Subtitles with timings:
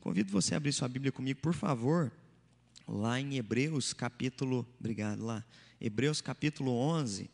[0.00, 2.10] Convido você a abrir sua Bíblia comigo, por favor,
[2.88, 5.44] lá em Hebreus capítulo, obrigado, lá,
[5.78, 7.28] Hebreus capítulo 11.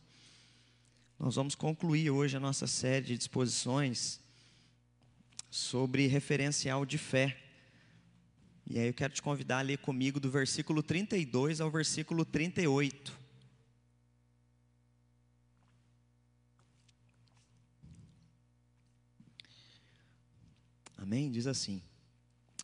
[1.17, 4.19] Nós vamos concluir hoje a nossa série de disposições
[5.49, 7.41] sobre referencial de fé.
[8.69, 13.17] E aí eu quero te convidar a ler comigo do versículo 32 ao versículo 38.
[20.97, 21.31] Amém?
[21.31, 21.81] Diz assim: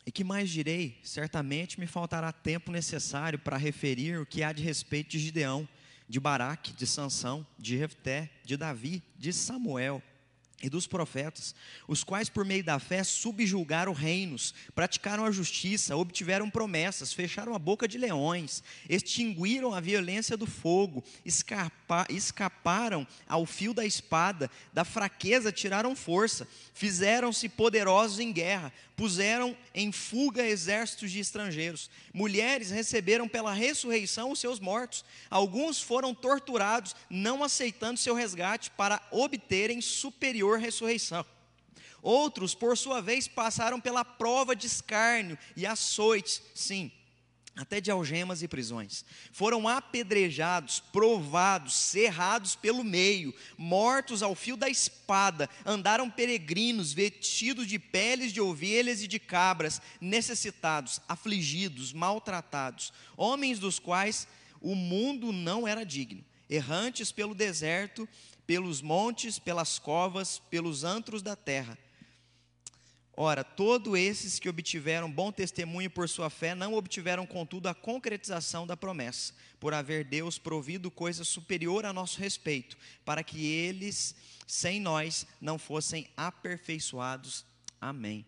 [0.05, 0.99] E que mais direi?
[1.03, 5.67] Certamente me faltará tempo necessário para referir o que há de respeito de Gideão,
[6.09, 10.03] de Baraque, de Sansão, de Jefté, de Davi, de Samuel
[10.63, 11.53] e dos profetas,
[11.89, 17.59] os quais por meio da fé subjulgaram reinos, praticaram a justiça, obtiveram promessas, fecharam a
[17.59, 24.85] boca de leões, extinguiram a violência do fogo, escapa, escaparam ao fio da espada, da
[24.85, 31.89] fraqueza tiraram força, fizeram-se poderosos em guerra, puseram em fuga exércitos de estrangeiros.
[32.13, 35.03] Mulheres receberam pela ressurreição os seus mortos.
[35.29, 41.25] Alguns foram torturados, não aceitando seu resgate para obterem superior ressurreição.
[42.01, 46.91] Outros, por sua vez, passaram pela prova de escárnio e açoites, sim,
[47.55, 49.05] até de algemas e prisões.
[49.31, 57.77] Foram apedrejados, provados, cerrados pelo meio, mortos ao fio da espada, andaram peregrinos, vestidos de
[57.77, 64.27] peles de ovelhas e de cabras, necessitados, afligidos, maltratados, homens dos quais
[64.59, 68.09] o mundo não era digno, errantes pelo deserto,
[68.45, 71.77] pelos montes, pelas covas, pelos antros da terra
[73.15, 78.65] Ora, todos esses que obtiveram bom testemunho por sua fé não obtiveram, contudo, a concretização
[78.65, 84.15] da promessa, por haver Deus provido coisa superior a nosso respeito, para que eles,
[84.47, 87.45] sem nós, não fossem aperfeiçoados.
[87.79, 88.25] Amém.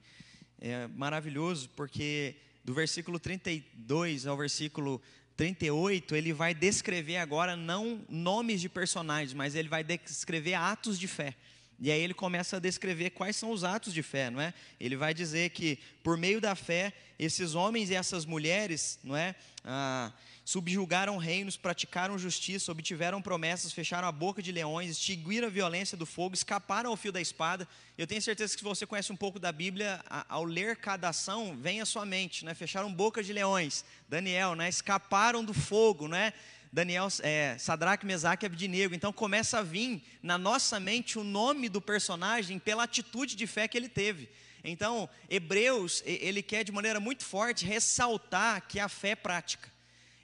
[0.61, 5.01] É maravilhoso, porque do versículo 32 ao versículo
[5.35, 11.07] 38, ele vai descrever agora não nomes de personagens, mas ele vai descrever atos de
[11.07, 11.35] fé.
[11.79, 14.53] E aí ele começa a descrever quais são os atos de fé, não é?
[14.79, 19.35] Ele vai dizer que por meio da fé, esses homens e essas mulheres, não é?
[19.63, 20.11] Ah,
[20.45, 26.05] subjugaram reinos, praticaram justiça, obtiveram promessas, fecharam a boca de leões, extinguiram a violência do
[26.05, 27.67] fogo, escaparam ao fio da espada.
[27.97, 31.57] Eu tenho certeza que se você conhece um pouco da Bíblia, ao ler cada ação,
[31.57, 32.53] vem à sua mente, né?
[32.53, 34.69] Fecharam boca de leões, Daniel, né?
[34.69, 36.31] Escaparam do fogo, né?
[36.75, 38.93] Daniel, é, Sadraque, Mesaque e Abdinego.
[38.93, 43.65] Então começa a vir na nossa mente o nome do personagem pela atitude de fé
[43.65, 44.27] que ele teve.
[44.61, 49.71] Então, Hebreus, ele quer de maneira muito forte ressaltar que a fé é prática.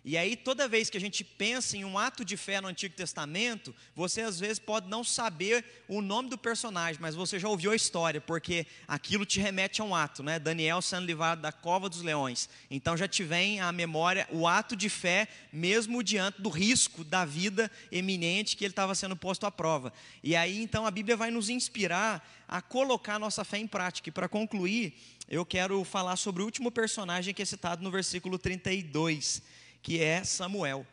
[0.03, 2.95] E aí, toda vez que a gente pensa em um ato de fé no Antigo
[2.95, 7.69] Testamento, você às vezes pode não saber o nome do personagem, mas você já ouviu
[7.69, 10.39] a história, porque aquilo te remete a um ato, né?
[10.39, 12.49] Daniel sendo livrado da cova dos leões.
[12.69, 17.23] Então já te vem à memória o ato de fé, mesmo diante do risco da
[17.23, 19.93] vida eminente que ele estava sendo posto à prova.
[20.23, 24.09] E aí, então, a Bíblia vai nos inspirar a colocar nossa fé em prática.
[24.09, 24.95] E para concluir,
[25.29, 30.23] eu quero falar sobre o último personagem que é citado no versículo 32 que é
[30.23, 30.85] Samuel.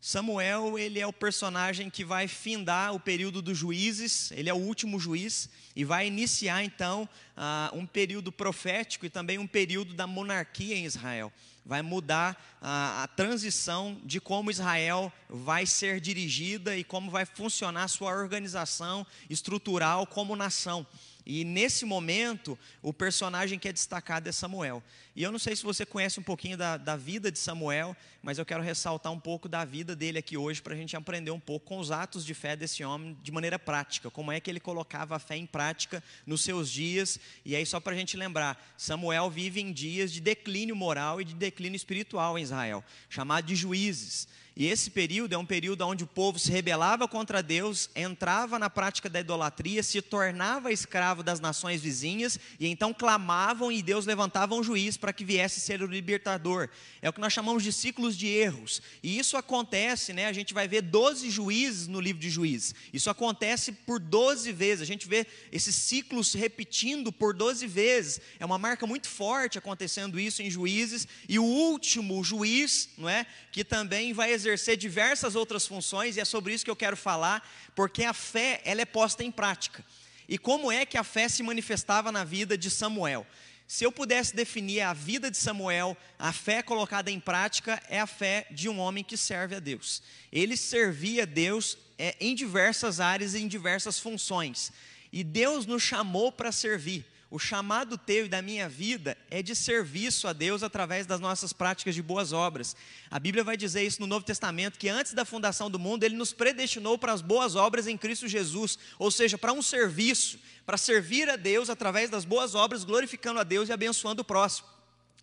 [0.00, 4.56] Samuel, ele é o personagem que vai findar o período dos juízes, ele é o
[4.56, 10.06] último juiz, e vai iniciar então uh, um período profético e também um período da
[10.06, 11.32] monarquia em Israel.
[11.64, 17.88] Vai mudar uh, a transição de como Israel vai ser dirigida e como vai funcionar
[17.88, 20.86] sua organização estrutural como nação.
[21.26, 24.80] E nesse momento, o personagem que é destacado é Samuel.
[25.16, 28.38] E eu não sei se você conhece um pouquinho da, da vida de Samuel, mas
[28.38, 31.38] eu quero ressaltar um pouco da vida dele aqui hoje para a gente aprender um
[31.38, 34.10] pouco com os atos de fé desse homem de maneira prática.
[34.10, 37.20] Como é que ele colocava a fé em prática nos seus dias.
[37.44, 41.24] E aí, só para a gente lembrar, Samuel vive em dias de declínio moral e
[41.24, 44.26] de declínio espiritual em Israel, chamado de juízes.
[44.58, 48.70] E esse período é um período onde o povo se rebelava contra Deus, entrava na
[48.70, 54.54] prática da idolatria, se tornava escravo das nações vizinhas e então clamavam e Deus levantava
[54.54, 56.70] um juiz para que viesse ser o libertador.
[57.02, 58.80] É o que nós chamamos de ciclos de erros.
[59.02, 60.26] E isso acontece, né?
[60.26, 62.74] A gente vai ver 12 juízes no livro de Juízes.
[62.92, 64.82] Isso acontece por 12 vezes.
[64.82, 68.20] A gente vê esses ciclos repetindo por 12 vezes.
[68.38, 71.06] É uma marca muito forte acontecendo isso em Juízes.
[71.28, 73.26] E o último juiz, não é?
[73.52, 77.46] Que também vai exercer diversas outras funções e é sobre isso que eu quero falar,
[77.74, 79.84] porque a fé ela é posta em prática.
[80.28, 83.26] E como é que a fé se manifestava na vida de Samuel?
[83.66, 88.06] Se eu pudesse definir a vida de Samuel, a fé colocada em prática é a
[88.06, 90.02] fé de um homem que serve a Deus.
[90.30, 94.72] Ele servia a Deus é, em diversas áreas e em diversas funções.
[95.12, 97.04] E Deus nos chamou para servir.
[97.28, 101.52] O chamado teu e da minha vida é de serviço a Deus através das nossas
[101.52, 102.76] práticas de boas obras.
[103.10, 106.14] A Bíblia vai dizer isso no Novo Testamento, que antes da fundação do mundo, Ele
[106.14, 110.76] nos predestinou para as boas obras em Cristo Jesus, ou seja, para um serviço, para
[110.76, 114.68] servir a Deus através das boas obras, glorificando a Deus e abençoando o próximo.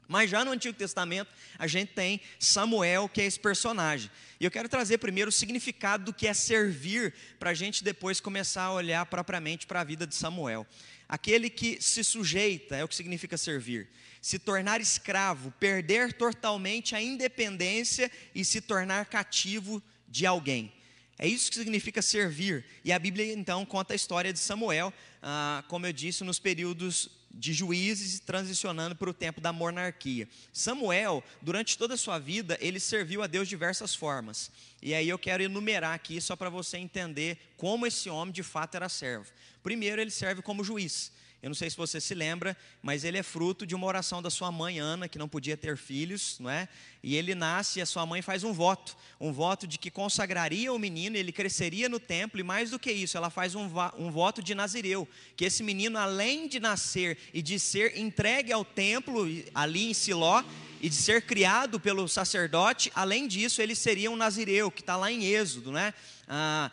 [0.08, 4.12] Mas já no Antigo Testamento, a gente tem Samuel, que é esse personagem.
[4.40, 8.20] E eu quero trazer primeiro o significado do que é servir, para a gente depois
[8.20, 10.68] começar a olhar propriamente para a vida de Samuel.
[11.14, 13.88] Aquele que se sujeita é o que significa servir.
[14.20, 20.74] Se tornar escravo, perder totalmente a independência e se tornar cativo de alguém.
[21.20, 22.66] É isso que significa servir.
[22.84, 27.08] E a Bíblia então conta a história de Samuel, ah, como eu disse, nos períodos
[27.34, 30.28] de juízes transicionando para o tempo da monarquia.
[30.52, 34.52] Samuel, durante toda a sua vida, ele serviu a Deus de diversas formas.
[34.82, 38.76] E aí eu quero enumerar aqui só para você entender como esse homem de fato
[38.76, 39.32] era servo.
[39.64, 41.12] Primeiro, ele serve como juiz.
[41.44, 44.30] Eu não sei se você se lembra, mas ele é fruto de uma oração da
[44.30, 46.70] sua mãe Ana, que não podia ter filhos, não é?
[47.04, 50.72] E ele nasce e a sua mãe faz um voto, um voto de que consagraria
[50.72, 54.10] o menino, ele cresceria no templo e mais do que isso, ela faz um, um
[54.10, 55.06] voto de Nazireu,
[55.36, 60.42] que esse menino além de nascer e de ser entregue ao templo ali em Siló
[60.80, 65.12] e de ser criado pelo sacerdote, além disso ele seria um Nazireu, que está lá
[65.12, 65.94] em Êxodo, né?
[66.26, 66.72] Ah,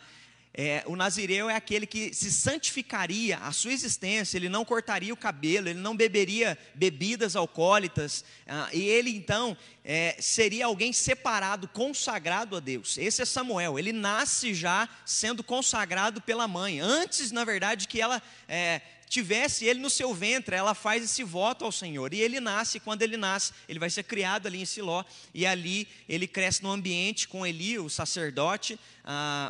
[0.53, 5.17] é, o nazireu é aquele que se santificaria a sua existência, ele não cortaria o
[5.17, 12.57] cabelo, ele não beberia bebidas alcoólicas, ah, e ele então é, seria alguém separado, consagrado
[12.57, 12.97] a Deus.
[12.97, 18.21] Esse é Samuel, ele nasce já sendo consagrado pela mãe, antes, na verdade, que ela
[18.47, 18.81] é,
[19.11, 22.13] tivesse ele no seu ventre, ela faz esse voto ao Senhor.
[22.13, 25.03] E ele nasce, quando ele nasce, ele vai ser criado ali em Siló,
[25.33, 28.79] e ali ele cresce no ambiente com Eli, o sacerdote,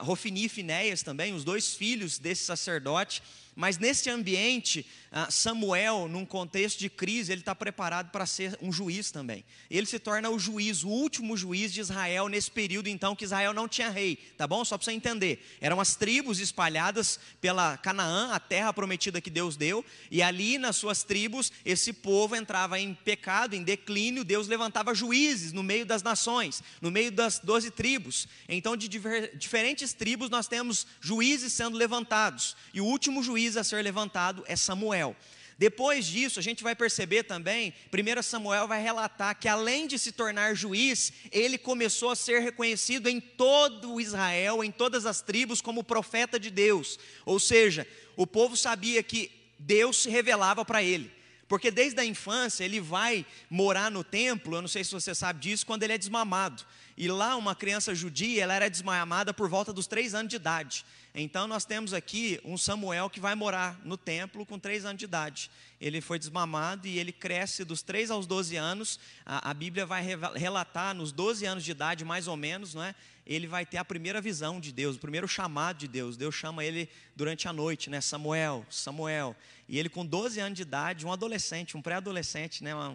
[0.02, 3.22] Rofini e Finéias também, os dois filhos desse sacerdote.
[3.56, 4.84] Mas nesse ambiente,
[5.30, 9.44] Samuel, num contexto de crise, ele está preparado para ser um juiz também.
[9.70, 13.54] Ele se torna o juiz, o último juiz de Israel nesse período, então, que Israel
[13.54, 14.64] não tinha rei, tá bom?
[14.64, 15.46] Só para você entender.
[15.60, 20.78] Eram as tribos espalhadas pela Canaã, a terra prometida que Deus deu, e ali nas
[20.78, 26.02] suas tribos, esse povo entrava em pecado, em declínio, Deus levantava juízes no meio das
[26.02, 28.30] nações, no meio das doze tribos.
[28.48, 33.84] Então, de diferentes tribos, nós temos juízes sendo levantados, e o último juiz a ser
[33.84, 35.01] levantado é Samuel.
[35.02, 35.16] Samuel.
[35.58, 40.12] Depois disso, a gente vai perceber também, 1 Samuel vai relatar que além de se
[40.12, 45.84] tornar juiz, ele começou a ser reconhecido em todo Israel, em todas as tribos, como
[45.84, 46.98] profeta de Deus.
[47.26, 51.12] Ou seja, o povo sabia que Deus se revelava para ele.
[51.52, 55.42] Porque desde a infância ele vai morar no templo, eu não sei se você sabe
[55.42, 56.64] disso, quando ele é desmamado.
[56.96, 60.86] E lá uma criança judia, ela era desmamada por volta dos três anos de idade.
[61.14, 65.04] Então nós temos aqui um Samuel que vai morar no templo com três anos de
[65.04, 65.52] idade.
[65.82, 68.98] Ele foi desmamado e ele cresce dos três aos doze anos.
[69.26, 72.96] A, a Bíblia vai relatar nos doze anos de idade, mais ou menos, não é?
[73.34, 76.18] Ele vai ter a primeira visão de Deus, o primeiro chamado de Deus.
[76.18, 78.02] Deus chama ele durante a noite, né?
[78.02, 79.36] Samuel, Samuel.
[79.70, 82.76] E ele, com 12 anos de idade, um adolescente, um pré-adolescente, né?
[82.76, 82.90] Uma,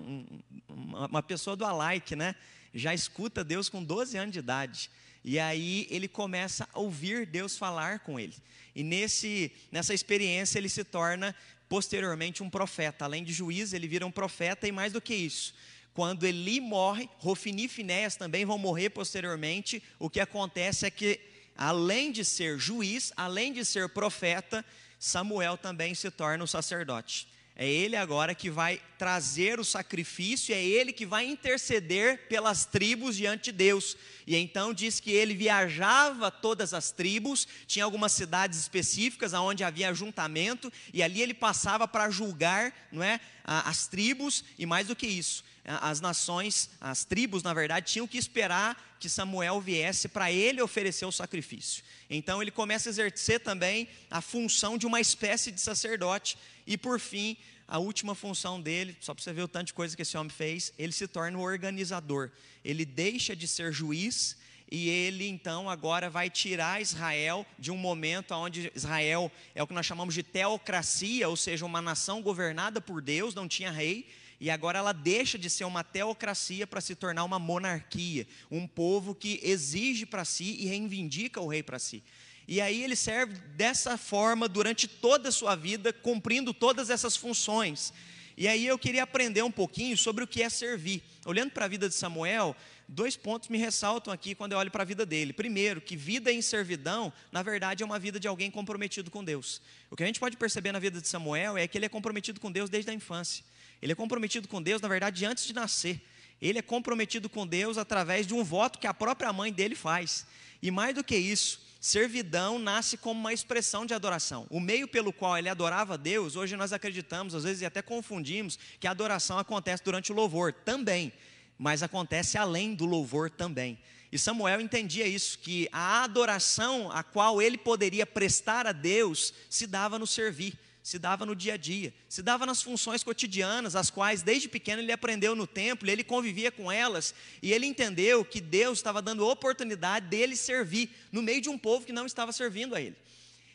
[0.69, 2.35] uma, uma, pessoa do alike, né?
[2.75, 4.91] Já escuta Deus com 12 anos de idade.
[5.25, 8.35] E aí ele começa a ouvir Deus falar com ele.
[8.75, 11.35] E nesse, nessa experiência ele se torna
[11.69, 13.05] posteriormente um profeta.
[13.05, 15.55] Além de juiz, ele vira um profeta e mais do que isso.
[15.97, 19.83] Quando Eli morre, Rofini e Finéas também vão morrer posteriormente.
[19.99, 21.19] O que acontece é que,
[21.57, 24.63] além de ser juiz, além de ser profeta,
[24.99, 27.27] Samuel também se torna um sacerdote.
[27.59, 33.17] É ele agora que vai trazer o sacrifício, é ele que vai interceder pelas tribos
[33.17, 33.97] diante de Deus.
[34.27, 39.89] E então diz que ele viajava todas as tribos, tinha algumas cidades específicas onde havia
[39.89, 45.07] ajuntamento, e ali ele passava para julgar não é, as tribos, e mais do que
[45.07, 50.63] isso, as nações, as tribos, na verdade, tinham que esperar que Samuel viesse para ele
[50.63, 51.83] oferecer o sacrifício.
[52.09, 56.39] Então ele começa a exercer também a função de uma espécie de sacerdote.
[56.67, 59.97] E por fim, a última função dele, só para você ver o tanto de coisa
[59.97, 62.31] que esse homem fez, ele se torna o organizador.
[62.65, 64.37] Ele deixa de ser juiz
[64.71, 69.75] e ele então agora vai tirar Israel de um momento onde Israel é o que
[69.75, 74.09] nós chamamos de teocracia, ou seja, uma nação governada por Deus, não tinha rei,
[74.41, 79.15] e agora ela deixa de ser uma teocracia para se tornar uma monarquia, um povo
[79.15, 82.03] que exige para si e reivindica o rei para si.
[82.49, 87.93] E aí ele serve dessa forma durante toda a sua vida, cumprindo todas essas funções.
[88.37, 91.03] E aí eu queria aprender um pouquinho sobre o que é servir.
[91.25, 92.55] Olhando para a vida de Samuel,
[92.87, 95.33] dois pontos me ressaltam aqui quando eu olho para a vida dele.
[95.33, 99.63] Primeiro, que vida em servidão, na verdade, é uma vida de alguém comprometido com Deus.
[99.91, 102.39] O que a gente pode perceber na vida de Samuel é que ele é comprometido
[102.39, 103.43] com Deus desde a infância.
[103.81, 106.01] Ele é comprometido com Deus, na verdade, antes de nascer.
[106.41, 110.27] Ele é comprometido com Deus através de um voto que a própria mãe dele faz.
[110.63, 114.47] E mais do que isso, servidão nasce como uma expressão de adoração.
[114.51, 118.87] O meio pelo qual ele adorava Deus, hoje nós acreditamos, às vezes até confundimos, que
[118.87, 121.13] a adoração acontece durante o louvor também,
[121.59, 123.79] mas acontece além do louvor também.
[124.11, 129.67] E Samuel entendia isso, que a adoração a qual ele poderia prestar a Deus se
[129.67, 133.91] dava no servir se dava no dia a dia, se dava nas funções cotidianas, as
[133.91, 137.13] quais desde pequeno ele aprendeu no templo, ele convivia com elas,
[137.43, 141.85] e ele entendeu que Deus estava dando oportunidade dele servir no meio de um povo
[141.85, 142.95] que não estava servindo a ele.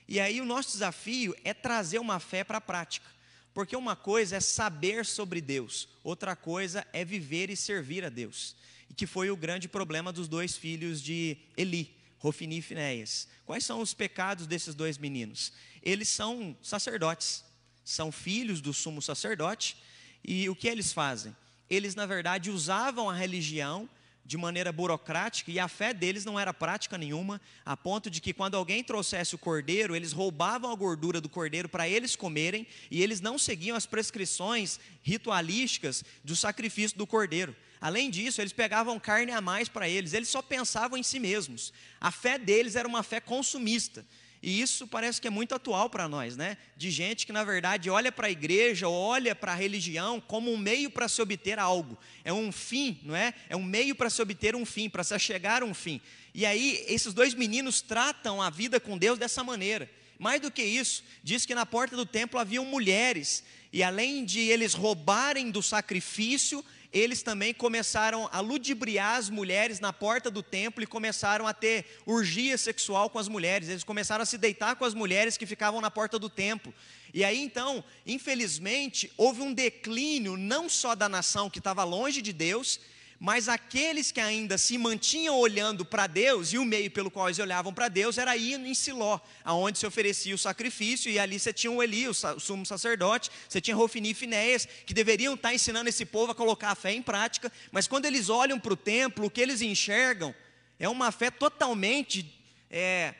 [0.09, 3.07] E aí o nosso desafio é trazer uma fé para a prática,
[3.53, 8.57] porque uma coisa é saber sobre Deus, outra coisa é viver e servir a Deus,
[8.89, 11.95] e que foi o grande problema dos dois filhos de Eli.
[12.21, 13.27] Rofini e Finéias.
[13.45, 15.51] Quais são os pecados desses dois meninos?
[15.81, 17.43] Eles são sacerdotes,
[17.83, 19.75] são filhos do sumo sacerdote,
[20.23, 21.35] e o que eles fazem?
[21.67, 23.89] Eles, na verdade, usavam a religião
[24.23, 28.33] de maneira burocrática e a fé deles não era prática nenhuma, a ponto de que
[28.33, 33.01] quando alguém trouxesse o cordeiro, eles roubavam a gordura do cordeiro para eles comerem e
[33.01, 37.55] eles não seguiam as prescrições ritualísticas do sacrifício do cordeiro.
[37.81, 41.73] Além disso, eles pegavam carne a mais para eles, eles só pensavam em si mesmos.
[41.99, 44.05] A fé deles era uma fé consumista.
[44.43, 46.57] E isso parece que é muito atual para nós, né?
[46.75, 50.57] De gente que, na verdade, olha para a igreja, olha para a religião como um
[50.57, 51.97] meio para se obter algo.
[52.23, 53.35] É um fim, não é?
[53.49, 56.01] É um meio para se obter um fim, para se chegar a um fim.
[56.33, 59.89] E aí, esses dois meninos tratam a vida com Deus dessa maneira.
[60.17, 64.39] Mais do que isso, diz que na porta do templo haviam mulheres, e além de
[64.39, 70.83] eles roubarem do sacrifício, eles também começaram a ludibriar as mulheres na porta do templo
[70.83, 73.69] e começaram a ter urgia sexual com as mulheres.
[73.69, 76.73] Eles começaram a se deitar com as mulheres que ficavam na porta do templo.
[77.13, 82.33] E aí então, infelizmente, houve um declínio não só da nação que estava longe de
[82.33, 82.79] Deus,
[83.23, 87.37] mas aqueles que ainda se mantinham olhando para Deus, e o meio pelo qual eles
[87.37, 91.53] olhavam para Deus era ir em Siló, aonde se oferecia o sacrifício, e ali você
[91.53, 95.87] tinha o Eli, o sumo sacerdote, você tinha Rofini e Finéias, que deveriam estar ensinando
[95.87, 99.27] esse povo a colocar a fé em prática, mas quando eles olham para o templo,
[99.27, 100.33] o que eles enxergam
[100.79, 102.25] é uma fé totalmente
[102.71, 103.13] é,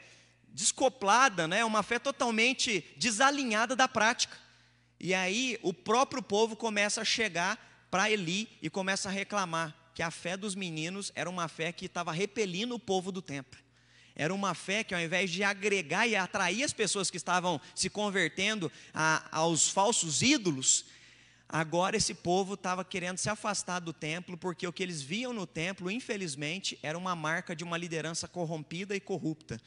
[0.48, 1.64] descoplada, né?
[1.64, 4.36] uma fé totalmente desalinhada da prática.
[4.98, 10.02] E aí o próprio povo começa a chegar para Eli e começa a reclamar que
[10.02, 13.60] a fé dos meninos era uma fé que estava repelindo o povo do templo.
[14.14, 17.88] Era uma fé que, ao invés de agregar e atrair as pessoas que estavam se
[17.88, 20.84] convertendo a, aos falsos ídolos,
[21.48, 25.46] agora esse povo estava querendo se afastar do templo, porque o que eles viam no
[25.46, 29.60] templo, infelizmente, era uma marca de uma liderança corrompida e corrupta.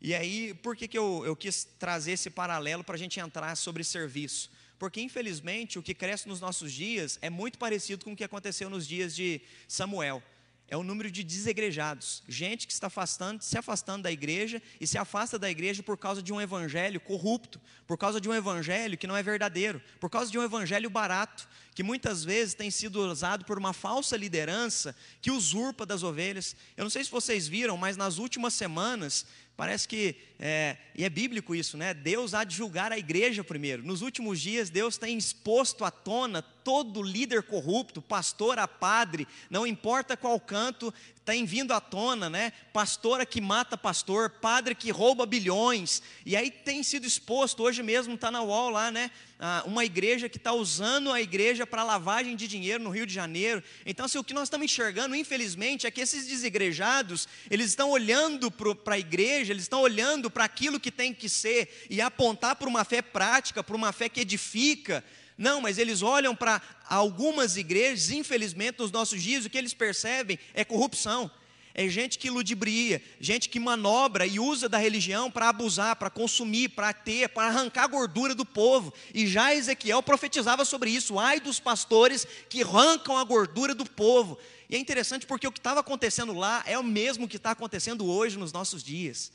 [0.00, 3.56] E aí, por que, que eu, eu quis trazer esse paralelo para a gente entrar
[3.56, 4.50] sobre serviço?
[4.78, 8.68] Porque, infelizmente, o que cresce nos nossos dias é muito parecido com o que aconteceu
[8.68, 10.22] nos dias de Samuel.
[10.68, 14.98] É o número de desegrejados, gente que está afastando, se afastando da igreja e se
[14.98, 19.06] afasta da igreja por causa de um evangelho corrupto, por causa de um evangelho que
[19.06, 23.44] não é verdadeiro, por causa de um evangelho barato, que muitas vezes tem sido usado
[23.44, 26.56] por uma falsa liderança que usurpa das ovelhas.
[26.76, 29.24] Eu não sei se vocês viram, mas nas últimas semanas
[29.56, 31.94] Parece que, é, e é bíblico isso, né?
[31.94, 33.82] Deus há de julgar a igreja primeiro.
[33.82, 39.64] Nos últimos dias, Deus tem exposto à tona todo líder corrupto, pastor a padre, não
[39.64, 40.92] importa qual canto,
[41.24, 42.52] tem vindo à tona, né?
[42.72, 48.14] Pastora que mata pastor, padre que rouba bilhões, e aí tem sido exposto, hoje mesmo
[48.14, 49.12] está na UOL lá, né?
[49.38, 53.14] Ah, uma igreja que está usando a igreja para lavagem de dinheiro no Rio de
[53.14, 53.62] Janeiro.
[53.84, 58.50] Então, assim, o que nós estamos enxergando, infelizmente, é que esses desigrejados, eles estão olhando
[58.50, 62.68] para a igreja, eles estão olhando para aquilo que tem que ser e apontar para
[62.68, 65.04] uma fé prática, para uma fé que edifica,
[65.36, 70.38] não, mas eles olham para algumas igrejas, infelizmente, nos nossos dias, o que eles percebem
[70.54, 71.30] é corrupção.
[71.78, 76.70] É gente que ludibria, gente que manobra e usa da religião para abusar, para consumir,
[76.70, 78.94] para ter, para arrancar a gordura do povo.
[79.12, 81.18] E já Ezequiel profetizava sobre isso.
[81.18, 84.38] Ai dos pastores que arrancam a gordura do povo.
[84.70, 88.06] E é interessante porque o que estava acontecendo lá é o mesmo que está acontecendo
[88.06, 89.30] hoje nos nossos dias.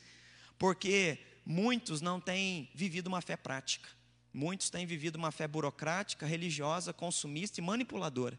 [0.58, 3.88] Porque muitos não têm vivido uma fé prática.
[4.32, 8.38] Muitos têm vivido uma fé burocrática, religiosa, consumista e manipuladora.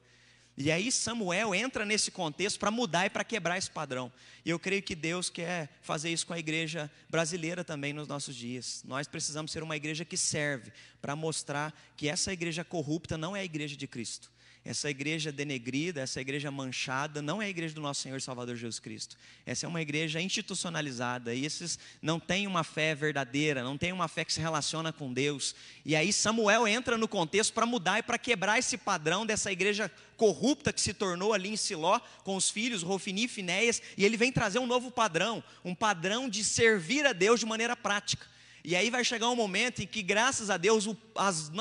[0.55, 4.11] E aí Samuel entra nesse contexto para mudar e para quebrar esse padrão.
[4.45, 8.35] E eu creio que Deus quer fazer isso com a igreja brasileira também nos nossos
[8.35, 8.83] dias.
[8.85, 10.71] Nós precisamos ser uma igreja que serve
[11.01, 14.32] para mostrar que essa igreja corrupta não é a igreja de Cristo.
[14.65, 18.55] Essa igreja denegrida, essa igreja manchada, não é a igreja do nosso Senhor e Salvador
[18.55, 19.17] Jesus Cristo.
[19.45, 21.35] Essa é uma igreja institucionalizada.
[21.35, 25.11] E esses não têm uma fé verdadeira, não têm uma fé que se relaciona com
[25.11, 25.53] Deus.
[25.83, 29.91] E aí Samuel entra no contexto para mudar e para quebrar esse padrão dessa igreja
[30.15, 33.81] corrupta que se tornou ali em Siló, com os filhos Rofini e Finéias.
[33.97, 37.75] E ele vem trazer um novo padrão, um padrão de servir a Deus de maneira
[37.75, 38.32] prática.
[38.63, 41.51] E aí vai chegar um momento em que, graças a Deus, as,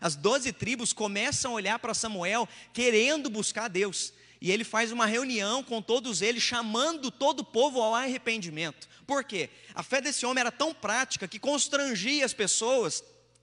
[0.00, 4.12] as 12 tribos começam a olhar para Samuel querendo buscar Deus.
[4.38, 8.88] E ele faz uma reunião com todos eles, chamando todo o povo ao arrependimento.
[9.06, 9.48] Por quê?
[9.74, 13.02] A fé desse homem era tão prática que constrangia as pessoas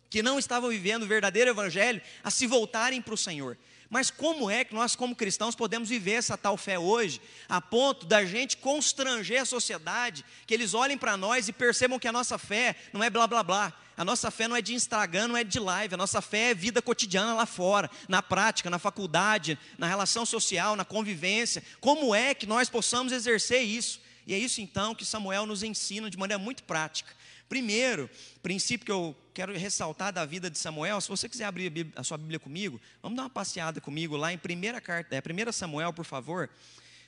[0.10, 3.58] que não estavam vivendo o verdadeiro evangelho a se voltarem para o Senhor.
[3.90, 8.06] Mas como é que nós, como cristãos, podemos viver essa tal fé hoje, a ponto
[8.06, 12.38] da gente constranger a sociedade, que eles olhem para nós e percebam que a nossa
[12.38, 15.44] fé não é blá blá blá, a nossa fé não é de Instagram, não é
[15.44, 19.88] de live, a nossa fé é vida cotidiana lá fora, na prática, na faculdade, na
[19.88, 21.64] relação social, na convivência.
[21.80, 24.00] Como é que nós possamos exercer isso?
[24.28, 27.17] E é isso então que Samuel nos ensina de maneira muito prática.
[27.50, 28.10] Primeiro,
[28.44, 32.18] princípio que eu quero ressaltar da vida de Samuel, se você quiser abrir a sua
[32.18, 36.04] Bíblia comigo, vamos dar uma passeada comigo lá em 1 carta, é, 1 Samuel, por
[36.04, 36.50] favor,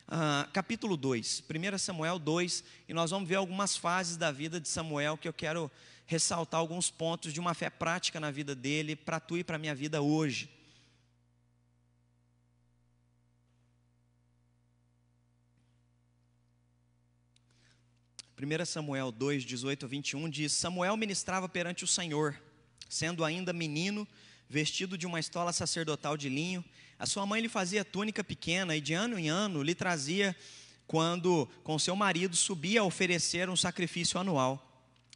[0.08, 1.44] uh, capítulo 2,
[1.74, 5.34] 1 Samuel 2, e nós vamos ver algumas fases da vida de Samuel que eu
[5.34, 5.70] quero
[6.06, 9.60] ressaltar alguns pontos de uma fé prática na vida dele, para tu e para a
[9.60, 10.50] minha vida hoje.
[18.42, 22.40] 1 Samuel 2, 18 a 21 diz: Samuel ministrava perante o Senhor,
[22.88, 24.08] sendo ainda menino,
[24.50, 26.64] vestido de uma estola sacerdotal de linho.
[26.98, 30.34] A sua mãe lhe fazia túnica pequena e de ano em ano lhe trazia,
[30.88, 34.66] quando com seu marido subia a oferecer um sacrifício anual.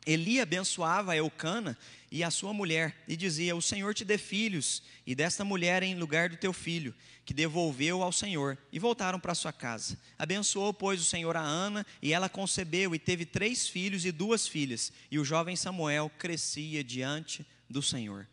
[0.06, 1.78] Eli abençoava Eucana
[2.14, 5.96] e a sua mulher, e dizia: O Senhor te dê filhos, e desta mulher em
[5.96, 6.94] lugar do teu filho,
[7.26, 9.98] que devolveu ao Senhor, e voltaram para sua casa.
[10.16, 14.48] Abençoou, pois, o Senhor a Ana, e ela concebeu, e teve três filhos e duas
[14.48, 18.30] filhas, e o jovem Samuel crescia diante do Senhor.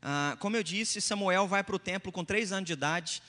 [0.00, 3.20] Ah, como eu disse, Samuel vai para o templo com três anos de idade,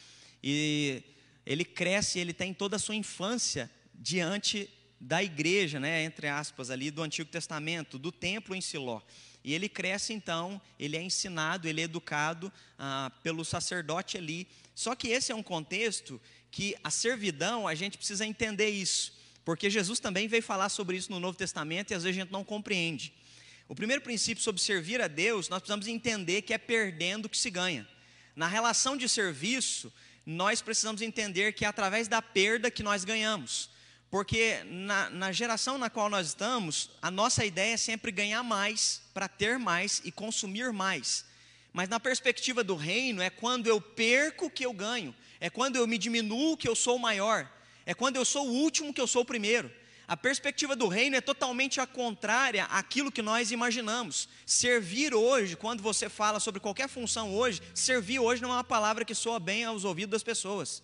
[0.43, 1.01] e
[1.43, 4.69] ele cresce, ele tem toda a sua infância diante
[5.01, 9.01] da igreja, né, entre aspas, ali do Antigo Testamento, do templo em Siló.
[9.47, 14.45] E ele cresce então, ele é ensinado, ele é educado ah, pelo sacerdote ali.
[14.75, 16.19] Só que esse é um contexto
[16.51, 19.13] que a servidão, a gente precisa entender isso,
[19.45, 22.33] porque Jesus também veio falar sobre isso no Novo Testamento e às vezes a gente
[22.33, 23.13] não compreende.
[23.69, 27.49] O primeiro princípio sobre servir a Deus, nós precisamos entender que é perdendo que se
[27.49, 27.87] ganha.
[28.35, 29.93] Na relação de serviço,
[30.25, 33.69] nós precisamos entender que é através da perda que nós ganhamos.
[34.09, 39.01] Porque na, na, geração na qual nós estamos, a nossa ideia é sempre ganhar mais,
[39.13, 41.25] para ter mais e consumir mais.
[41.73, 45.85] Mas na perspectiva do reino, é quando eu perco que eu ganho, é quando eu
[45.85, 47.51] me diminuo que eu sou maior,
[47.85, 49.69] é quando eu sou o último que eu sou o primeiro.
[50.07, 54.29] A perspectiva do reino é totalmente a contrária àquilo que nós imaginamos.
[54.45, 59.03] Servir hoje, quando você fala sobre qualquer função hoje, servir hoje não é uma palavra
[59.03, 60.81] que soa bem aos ouvidos das pessoas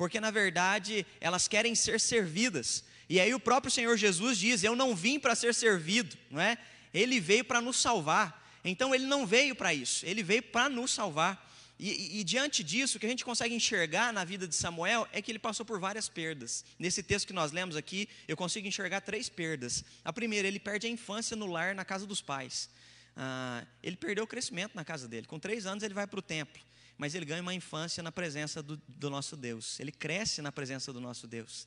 [0.00, 2.82] porque na verdade elas querem ser servidas.
[3.06, 6.56] E aí o próprio Senhor Jesus diz: Eu não vim para ser servido, não é?
[6.94, 8.50] Ele veio para nos salvar.
[8.64, 11.46] Então ele não veio para isso, ele veio para nos salvar.
[11.78, 15.06] E, e, e, diante disso, o que a gente consegue enxergar na vida de Samuel
[15.12, 16.64] é que ele passou por várias perdas.
[16.78, 19.84] Nesse texto que nós lemos aqui, eu consigo enxergar três perdas.
[20.02, 22.70] A primeira, ele perde a infância no lar, na casa dos pais.
[23.14, 25.26] Ah, ele perdeu o crescimento na casa dele.
[25.26, 26.69] Com três anos, ele vai para o templo
[27.00, 30.92] mas ele ganha uma infância na presença do, do nosso Deus, ele cresce na presença
[30.92, 31.66] do nosso Deus.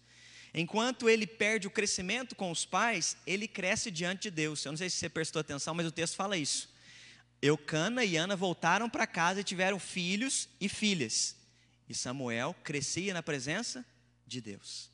[0.54, 4.64] Enquanto ele perde o crescimento com os pais, ele cresce diante de Deus.
[4.64, 6.70] Eu não sei se você prestou atenção, mas o texto fala isso.
[7.42, 11.36] Eucana e Ana voltaram para casa e tiveram filhos e filhas.
[11.90, 13.84] E Samuel crescia na presença
[14.28, 14.92] de Deus.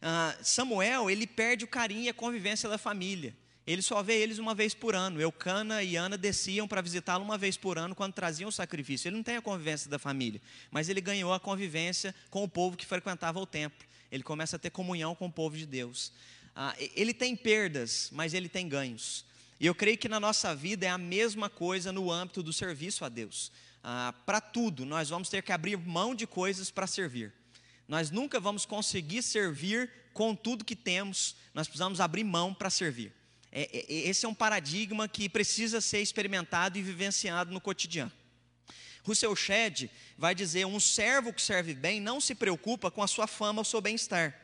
[0.00, 3.36] Ah, Samuel, ele perde o carinho e a convivência da família.
[3.66, 5.20] Ele só vê eles uma vez por ano.
[5.20, 9.08] Eucana e Ana desciam para visitá-lo uma vez por ano quando traziam o sacrifício.
[9.08, 12.76] Ele não tem a convivência da família, mas ele ganhou a convivência com o povo
[12.76, 13.86] que frequentava o templo.
[14.10, 16.12] Ele começa a ter comunhão com o povo de Deus.
[16.54, 19.24] Ah, ele tem perdas, mas ele tem ganhos.
[19.60, 23.04] E eu creio que na nossa vida é a mesma coisa no âmbito do serviço
[23.04, 23.52] a Deus.
[23.82, 27.32] Ah, para tudo, nós vamos ter que abrir mão de coisas para servir.
[27.86, 33.12] Nós nunca vamos conseguir servir com tudo que temos, nós precisamos abrir mão para servir.
[33.52, 38.10] É, é, é, esse é um paradigma que precisa ser experimentado e vivenciado no cotidiano.
[39.04, 43.26] Russell Shedd vai dizer: um servo que serve bem não se preocupa com a sua
[43.26, 44.34] fama ou seu bem-estar,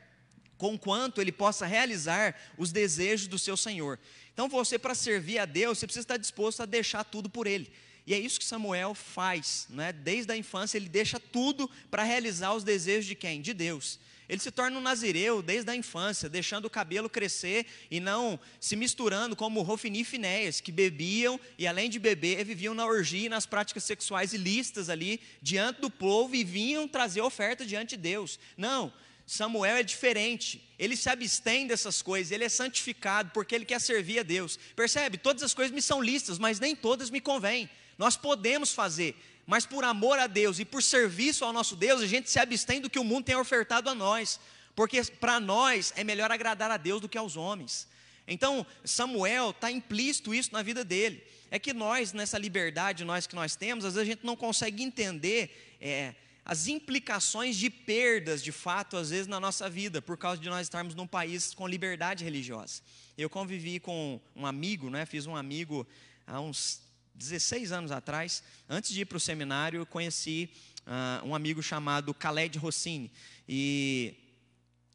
[0.58, 3.98] conquanto ele possa realizar os desejos do seu senhor.
[4.34, 7.72] Então, você, para servir a Deus, você precisa estar disposto a deixar tudo por Ele.
[8.06, 9.92] E é isso que Samuel faz, né?
[9.92, 13.42] desde a infância ele deixa tudo para realizar os desejos de quem?
[13.42, 14.00] De Deus.
[14.28, 18.76] Ele se torna um nazireu desde a infância, deixando o cabelo crescer e não se
[18.76, 23.28] misturando como Rofini e Finéias, que bebiam e além de beber, viviam na orgia e
[23.28, 28.38] nas práticas sexuais ilícitas ali, diante do povo e vinham trazer oferta diante de Deus.
[28.56, 28.92] Não,
[29.26, 34.20] Samuel é diferente, ele se abstém dessas coisas, ele é santificado porque ele quer servir
[34.20, 34.58] a Deus.
[34.74, 35.18] Percebe?
[35.18, 37.68] Todas as coisas me são listas, mas nem todas me convêm.
[37.98, 39.14] Nós podemos fazer,
[39.48, 42.82] mas por amor a Deus e por serviço ao nosso Deus, a gente se abstém
[42.82, 44.38] do que o mundo tem ofertado a nós,
[44.76, 47.88] porque para nós é melhor agradar a Deus do que aos homens.
[48.26, 51.24] Então, Samuel está implícito isso na vida dele.
[51.50, 54.82] É que nós, nessa liberdade, nós que nós temos, às vezes a gente não consegue
[54.82, 60.42] entender é, as implicações de perdas, de fato, às vezes na nossa vida, por causa
[60.42, 62.82] de nós estarmos num país com liberdade religiosa.
[63.16, 65.86] Eu convivi com um amigo, né, fiz um amigo
[66.26, 66.86] há uns
[67.18, 70.48] 16 anos atrás, antes de ir para o seminário, eu conheci
[70.86, 73.10] uh, um amigo chamado Khaled Rossini.
[73.48, 74.14] E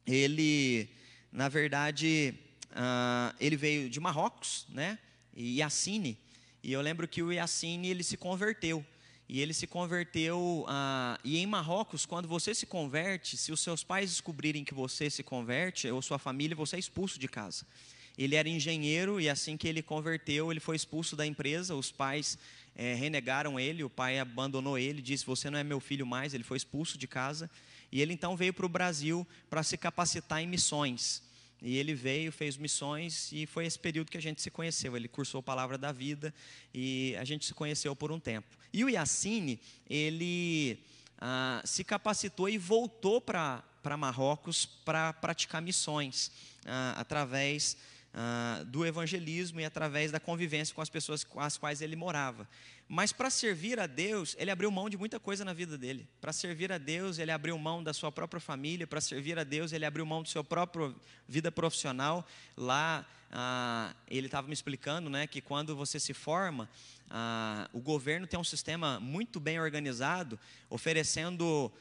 [0.06, 0.88] ele,
[1.30, 2.34] na verdade,
[2.70, 4.98] uh, ele veio de Marrocos, né?
[5.36, 6.18] E Yassine.
[6.62, 8.84] E eu lembro que o Yassine, ele se converteu.
[9.28, 13.82] E ele se converteu, uh, e em Marrocos, quando você se converte, se os seus
[13.82, 17.66] pais descobrirem que você se converte, ou sua família, você é expulso de casa.
[18.16, 21.74] Ele era engenheiro e assim que ele converteu, ele foi expulso da empresa.
[21.74, 22.38] Os pais
[22.76, 26.32] é, renegaram ele, o pai abandonou ele, disse: Você não é meu filho mais.
[26.32, 27.50] Ele foi expulso de casa.
[27.90, 31.22] E ele então veio para o Brasil para se capacitar em missões.
[31.62, 34.96] E ele veio, fez missões e foi esse período que a gente se conheceu.
[34.96, 36.34] Ele cursou a Palavra da Vida
[36.74, 38.48] e a gente se conheceu por um tempo.
[38.72, 40.78] E o Yassine, ele
[41.18, 43.62] ah, se capacitou e voltou para
[43.96, 46.30] Marrocos para praticar missões
[46.66, 47.76] ah, através
[48.14, 52.48] uh, do evangelismo e através da convivência com as pessoas com as quais ele morava.
[52.88, 56.06] Mas para servir a Deus, ele abriu mão de muita coisa na vida dele.
[56.20, 58.86] Para servir a Deus, ele abriu mão da sua própria família.
[58.86, 60.94] Para servir a Deus, ele abriu mão da sua própria
[61.26, 62.26] vida profissional.
[62.56, 66.68] Lá, ah, ele estava me explicando né, que quando você se forma,
[67.10, 71.72] ah, o governo tem um sistema muito bem organizado, oferecendo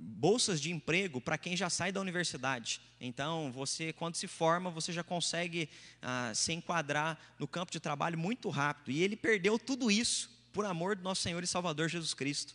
[0.00, 2.80] bolsas de emprego para quem já sai da universidade.
[2.98, 5.68] Então, você, quando se forma, você já consegue
[6.00, 8.90] ah, se enquadrar no campo de trabalho muito rápido.
[8.90, 12.54] E ele perdeu tudo isso por amor do nosso Senhor e Salvador Jesus Cristo.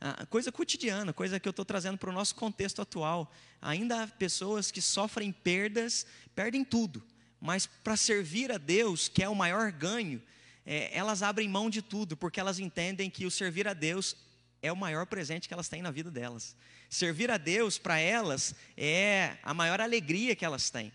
[0.00, 3.32] Ah, coisa cotidiana, coisa que eu estou trazendo para o nosso contexto atual.
[3.60, 7.02] Ainda há pessoas que sofrem perdas, perdem tudo,
[7.40, 10.22] mas para servir a Deus, que é o maior ganho,
[10.64, 14.16] é, elas abrem mão de tudo, porque elas entendem que o servir a Deus
[14.66, 16.56] é o maior presente que elas têm na vida delas.
[16.90, 20.92] Servir a Deus para elas é a maior alegria que elas têm.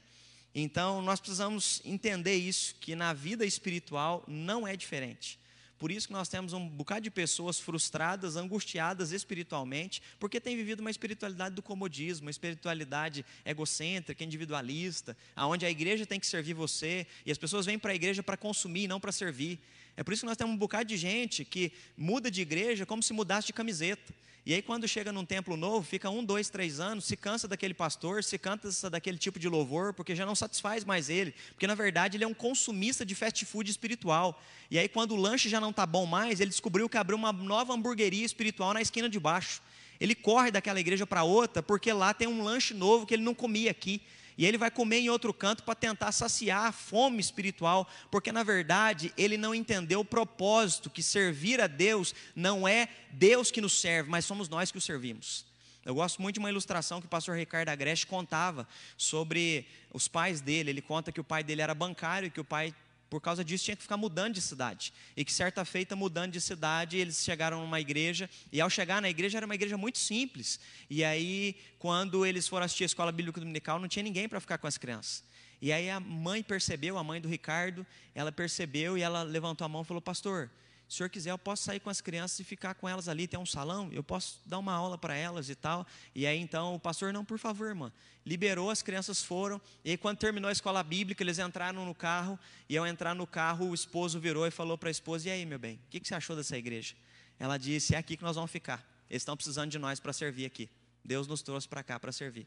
[0.54, 5.40] Então, nós precisamos entender isso, que na vida espiritual não é diferente.
[5.82, 10.82] Por isso que nós temos um bocado de pessoas frustradas, angustiadas espiritualmente, porque têm vivido
[10.82, 17.08] uma espiritualidade do comodismo, uma espiritualidade egocêntrica, individualista, aonde a igreja tem que servir você,
[17.26, 19.60] e as pessoas vêm para a igreja para consumir, não para servir.
[19.98, 23.04] É por isso que nós temos um bocado de gente que muda de igreja como
[23.04, 24.14] se mudasse de camiseta.
[24.44, 27.76] E aí, quando chega num templo novo, fica um, dois, três anos, se cansa daquele
[27.76, 31.36] pastor, se cansa daquele tipo de louvor, porque já não satisfaz mais ele.
[31.50, 34.42] Porque, na verdade, ele é um consumista de fast food espiritual.
[34.72, 37.32] E aí, quando o lanche já não está bom mais, ele descobriu que abriu uma
[37.32, 39.62] nova hamburgueria espiritual na esquina de baixo.
[40.00, 43.36] Ele corre daquela igreja para outra, porque lá tem um lanche novo que ele não
[43.36, 44.02] comia aqui.
[44.42, 48.42] E ele vai comer em outro canto para tentar saciar a fome espiritual, porque na
[48.42, 53.80] verdade ele não entendeu o propósito que servir a Deus não é Deus que nos
[53.80, 55.46] serve, mas somos nós que o servimos.
[55.86, 60.42] Eu gosto muito de uma ilustração que o pastor Ricardo Agreste contava sobre os pais
[60.42, 60.72] dele.
[60.72, 62.74] Ele conta que o pai dele era bancário e que o pai
[63.12, 64.94] por causa disso tinha que ficar mudando de cidade.
[65.18, 69.10] E que certa feita, mudando de cidade, eles chegaram numa igreja, e ao chegar na
[69.10, 70.62] igreja era uma igreja muito simples.
[70.90, 74.58] E aí, quando eles foram assistir a escola bíblica dominical, não tinha ninguém para ficar
[74.58, 75.26] com as crianças.
[75.62, 79.68] E aí a mãe percebeu, a mãe do Ricardo, ela percebeu e ela levantou a
[79.68, 80.50] mão e falou: Pastor,
[80.92, 83.40] o senhor quiser, eu posso sair com as crianças e ficar com elas ali, tem
[83.40, 85.88] um salão, eu posso dar uma aula para elas e tal.
[86.14, 87.94] E aí então o pastor, não, por favor, irmã.
[88.26, 89.62] Liberou, as crianças foram.
[89.86, 92.38] E aí, quando terminou a escola bíblica, eles entraram no carro.
[92.68, 95.46] E ao entrar no carro, o esposo virou e falou para a esposa: E aí,
[95.46, 96.94] meu bem, o que, que você achou dessa igreja?
[97.40, 98.86] Ela disse: É aqui que nós vamos ficar.
[99.10, 100.70] Eles estão precisando de nós para servir aqui.
[101.06, 102.46] Deus nos trouxe para cá para servir.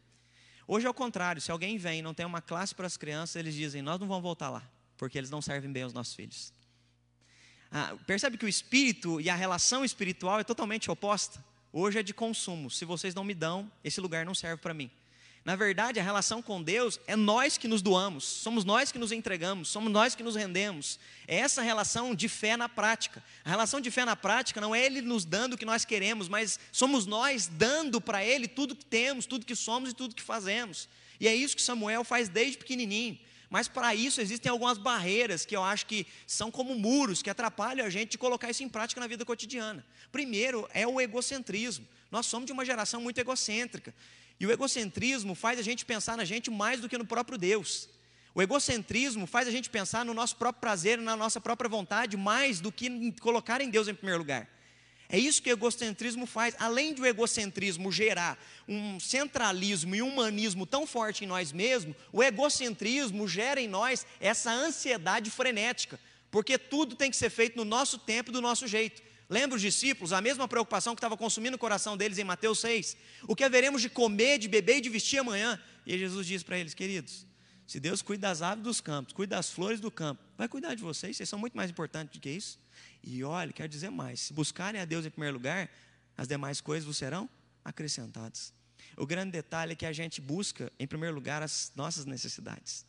[0.69, 3.37] Hoje é o contrário, se alguém vem e não tem uma classe para as crianças,
[3.37, 4.63] eles dizem: Nós não vamos voltar lá,
[4.99, 6.53] porque eles não servem bem aos nossos filhos.
[7.77, 11.45] Ah, percebe que o espírito e a relação espiritual é totalmente oposta?
[11.73, 12.71] Hoje é de consumo.
[12.71, 14.89] Se vocês não me dão, esse lugar não serve para mim.
[15.45, 19.11] Na verdade, a relação com Deus é nós que nos doamos, somos nós que nos
[19.11, 21.01] entregamos, somos nós que nos rendemos.
[21.27, 23.21] É essa relação de fé na prática.
[23.45, 26.29] A relação de fé na prática não é Ele nos dando o que nós queremos,
[26.29, 30.23] mas somos nós dando para Ele tudo que temos, tudo que somos e tudo que
[30.23, 30.89] fazemos.
[31.19, 33.19] E é isso que Samuel faz desde pequenininho.
[33.55, 37.87] Mas para isso existem algumas barreiras que eu acho que são como muros que atrapalham
[37.87, 39.87] a gente de colocar isso em prática na vida cotidiana.
[40.11, 41.87] Primeiro é o egocentrismo.
[42.11, 43.95] Nós somos de uma geração muito egocêntrica.
[44.41, 47.89] E o egocentrismo faz a gente pensar na gente mais do que no próprio Deus.
[48.35, 52.59] O egocentrismo faz a gente pensar no nosso próprio prazer, na nossa própria vontade, mais
[52.59, 54.49] do que colocar em Deus em primeiro lugar.
[55.09, 56.55] É isso que o egocentrismo faz.
[56.59, 61.95] Além de o egocentrismo gerar um centralismo e um humanismo tão forte em nós mesmos,
[62.13, 67.65] o egocentrismo gera em nós essa ansiedade frenética, porque tudo tem que ser feito no
[67.65, 69.03] nosso tempo e do nosso jeito.
[69.29, 72.97] Lembra os discípulos, a mesma preocupação que estava consumindo o coração deles em Mateus 6?
[73.27, 75.61] O que haveremos de comer, de beber e de vestir amanhã?
[75.87, 77.27] E Jesus diz para eles, queridos,
[77.67, 80.83] se Deus cuida das aves dos campos, cuida das flores do campo, vai cuidar de
[80.83, 82.59] vocês, vocês são muito mais importantes do que isso.
[83.07, 85.71] E olha, quero dizer mais: se buscarem a Deus em primeiro lugar,
[86.17, 87.29] as demais coisas vos serão
[87.65, 88.53] acrescentadas.
[88.97, 92.87] O grande detalhe é que a gente busca, em primeiro lugar, as nossas necessidades.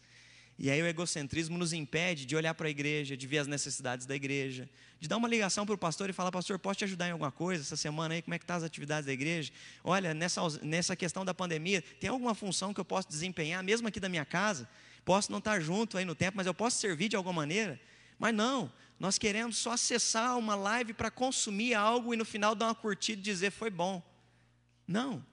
[0.58, 4.06] E aí o egocentrismo nos impede de olhar para a igreja, de ver as necessidades
[4.06, 7.10] da igreja, de dar uma ligação para o pastor e falar, pastor, posso te ajudar
[7.10, 8.22] em alguma coisa essa semana aí?
[8.22, 9.52] Como é que estão tá as atividades da igreja?
[9.84, 14.00] Olha, nessa, nessa questão da pandemia, tem alguma função que eu posso desempenhar, mesmo aqui
[14.00, 14.68] da minha casa?
[15.04, 17.80] Posso não estar junto aí no tempo, mas eu posso servir de alguma maneira?
[18.18, 22.68] Mas não, nós queremos só acessar uma live para consumir algo e no final dar
[22.68, 24.02] uma curtida e dizer foi bom.
[24.88, 25.26] Não,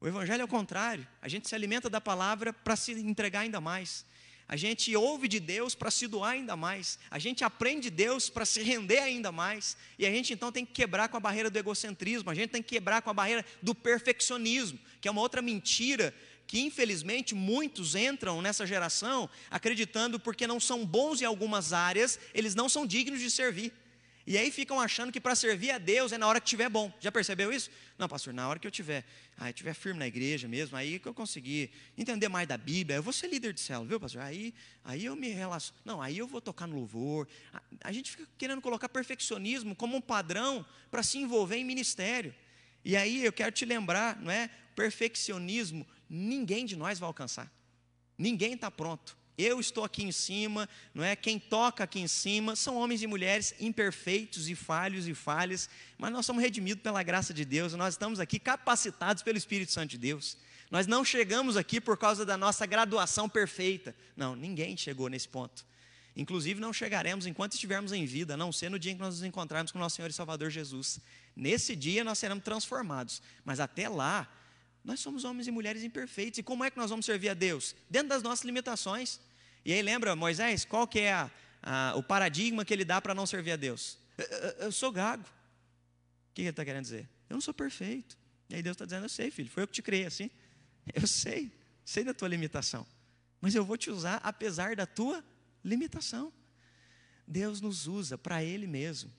[0.00, 1.06] o Evangelho é o contrário.
[1.20, 4.04] A gente se alimenta da palavra para se entregar ainda mais.
[4.48, 6.98] A gente ouve de Deus para se doar ainda mais.
[7.10, 9.76] A gente aprende de Deus para se render ainda mais.
[9.98, 12.30] E a gente então tem que quebrar com a barreira do egocentrismo.
[12.30, 16.14] A gente tem que quebrar com a barreira do perfeccionismo, que é uma outra mentira
[16.52, 22.54] que infelizmente muitos entram nessa geração acreditando porque não são bons em algumas áreas, eles
[22.54, 23.72] não são dignos de servir.
[24.26, 26.92] E aí ficam achando que para servir a Deus é na hora que tiver bom.
[27.00, 27.70] Já percebeu isso?
[27.96, 29.02] Não, pastor, na hora que eu tiver,
[29.38, 32.96] aí ah, tiver firme na igreja mesmo, aí que eu conseguir entender mais da Bíblia,
[32.96, 34.20] eu vou ser líder de célula, viu, pastor?
[34.20, 34.52] Aí,
[34.84, 35.80] aí eu me relaciono.
[35.86, 37.26] Não, aí eu vou tocar no louvor.
[37.50, 42.34] A, a gente fica querendo colocar perfeccionismo como um padrão para se envolver em ministério.
[42.84, 44.50] E aí eu quero te lembrar, não é?
[44.76, 47.50] Perfeccionismo, ninguém de nós vai alcançar.
[48.18, 49.16] Ninguém está pronto.
[49.38, 51.16] Eu estou aqui em cima, não é?
[51.16, 56.12] Quem toca aqui em cima são homens e mulheres imperfeitos e falhos e falhas, mas
[56.12, 59.98] nós somos redimidos pela graça de Deus, nós estamos aqui capacitados pelo Espírito Santo de
[59.98, 60.36] Deus.
[60.70, 63.94] Nós não chegamos aqui por causa da nossa graduação perfeita.
[64.14, 65.64] Não, ninguém chegou nesse ponto.
[66.14, 69.14] Inclusive, não chegaremos enquanto estivermos em vida, a não ser no dia em que nós
[69.14, 71.00] nos encontrarmos com o nosso Senhor e Salvador Jesus.
[71.34, 74.30] Nesse dia nós seremos transformados, mas até lá
[74.84, 76.38] nós somos homens e mulheres imperfeitos.
[76.38, 77.74] E como é que nós vamos servir a Deus?
[77.88, 79.20] Dentro das nossas limitações.
[79.64, 81.30] E aí lembra, Moisés, qual que é a,
[81.62, 83.98] a, o paradigma que ele dá para não servir a Deus?
[84.18, 85.22] Eu, eu, eu sou gago.
[85.22, 87.08] O que ele está querendo dizer?
[87.28, 88.18] Eu não sou perfeito.
[88.48, 90.30] E aí Deus está dizendo, eu sei, filho, foi eu que te criei assim.
[90.92, 91.52] Eu sei,
[91.84, 92.86] sei da tua limitação.
[93.40, 95.24] Mas eu vou te usar apesar da tua
[95.64, 96.32] limitação.
[97.26, 99.12] Deus nos usa para Ele mesmo.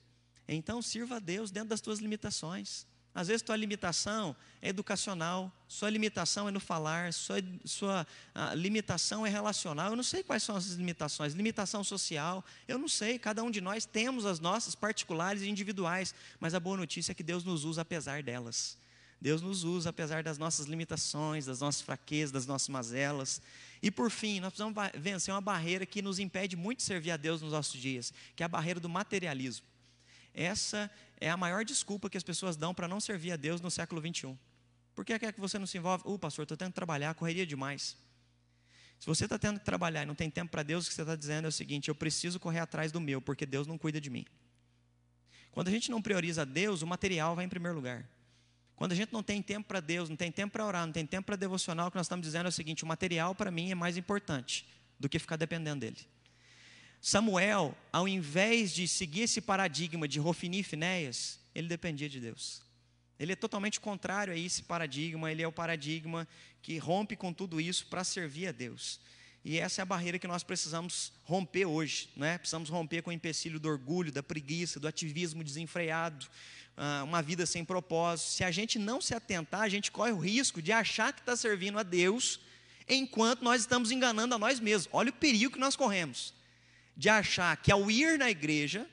[0.46, 2.86] Então sirva a Deus dentro das tuas limitações.
[3.14, 8.06] Às vezes tua limitação é educacional, sua limitação é no falar, sua, sua
[8.56, 9.90] limitação é relacional.
[9.90, 11.32] Eu não sei quais são essas limitações.
[11.32, 13.18] Limitação social, eu não sei.
[13.18, 17.14] Cada um de nós temos as nossas particulares e individuais, mas a boa notícia é
[17.14, 18.76] que Deus nos usa apesar delas.
[19.20, 23.40] Deus nos usa apesar das nossas limitações, das nossas fraquezas, das nossas mazelas.
[23.80, 27.16] E por fim, nós precisamos vencer uma barreira que nos impede muito de servir a
[27.16, 29.64] Deus nos nossos dias, que é a barreira do materialismo.
[30.34, 33.70] Essa é a maior desculpa que as pessoas dão para não servir a Deus no
[33.70, 34.36] século 21.
[34.94, 36.04] Por que é que você não se envolve?
[36.06, 37.96] Uh, pastor, estou tendo que trabalhar, correria demais.
[38.98, 41.02] Se você está tendo que trabalhar e não tem tempo para Deus, o que você
[41.02, 44.00] está dizendo é o seguinte: eu preciso correr atrás do meu, porque Deus não cuida
[44.00, 44.24] de mim.
[45.50, 48.08] Quando a gente não prioriza Deus, o material vai em primeiro lugar.
[48.76, 51.06] Quando a gente não tem tempo para Deus, não tem tempo para orar, não tem
[51.06, 53.70] tempo para devocional, o que nós estamos dizendo é o seguinte: o material para mim
[53.70, 54.66] é mais importante
[54.98, 56.13] do que ficar dependendo dele.
[57.06, 62.62] Samuel, ao invés de seguir esse paradigma de Rofini e Finéias, ele dependia de Deus.
[63.20, 66.26] Ele é totalmente contrário a esse paradigma, ele é o paradigma
[66.62, 68.98] que rompe com tudo isso para servir a Deus.
[69.44, 72.38] E essa é a barreira que nós precisamos romper hoje, né?
[72.38, 76.26] Precisamos romper com o empecilho do orgulho, da preguiça, do ativismo desenfreado,
[76.74, 78.30] ah, uma vida sem propósito.
[78.30, 81.36] Se a gente não se atentar, a gente corre o risco de achar que está
[81.36, 82.40] servindo a Deus,
[82.88, 84.88] enquanto nós estamos enganando a nós mesmos.
[84.90, 86.32] Olha o perigo que nós corremos
[86.96, 88.88] de achar que ao ir na igreja,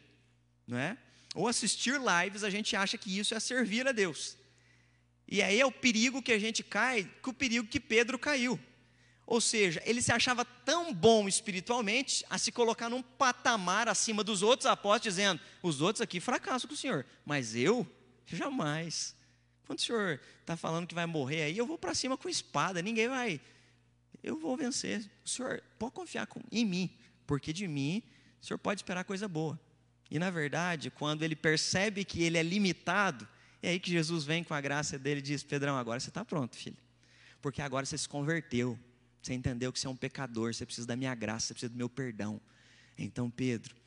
[0.67, 0.97] não é?
[1.33, 4.37] ou assistir lives, a gente acha que isso é servir a Deus.
[5.27, 8.59] E aí é o perigo que a gente cai, que o perigo que Pedro caiu.
[9.25, 14.41] Ou seja, ele se achava tão bom espiritualmente a se colocar num patamar acima dos
[14.43, 17.87] outros apóstolos, dizendo: os outros aqui fracassam com o Senhor, mas eu
[18.25, 19.15] jamais.
[19.65, 22.81] Quando o Senhor está falando que vai morrer aí, eu vou para cima com espada,
[22.81, 23.39] ninguém vai.
[24.21, 25.09] Eu vou vencer.
[25.23, 26.93] O Senhor pode confiar em mim,
[27.31, 28.03] porque de mim
[28.41, 29.57] o Senhor pode esperar coisa boa.
[30.09, 33.25] E na verdade, quando ele percebe que ele é limitado,
[33.63, 36.25] é aí que Jesus vem com a graça dele e diz: Pedrão, agora você está
[36.25, 36.75] pronto, filho.
[37.41, 38.77] Porque agora você se converteu.
[39.21, 41.77] Você entendeu que você é um pecador, você precisa da minha graça, você precisa do
[41.77, 42.41] meu perdão.
[42.97, 43.77] Então, Pedro,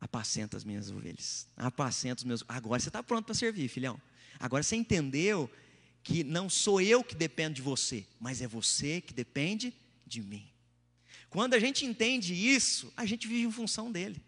[0.00, 1.48] apacenta as minhas ovelhas.
[1.56, 2.44] Apacenta os meus.
[2.46, 4.00] Agora você está pronto para servir, filhão.
[4.38, 5.50] Agora você entendeu
[6.04, 9.74] que não sou eu que dependo de você, mas é você que depende
[10.06, 10.48] de mim.
[11.36, 14.22] Quando a gente entende isso, a gente vive em função dele.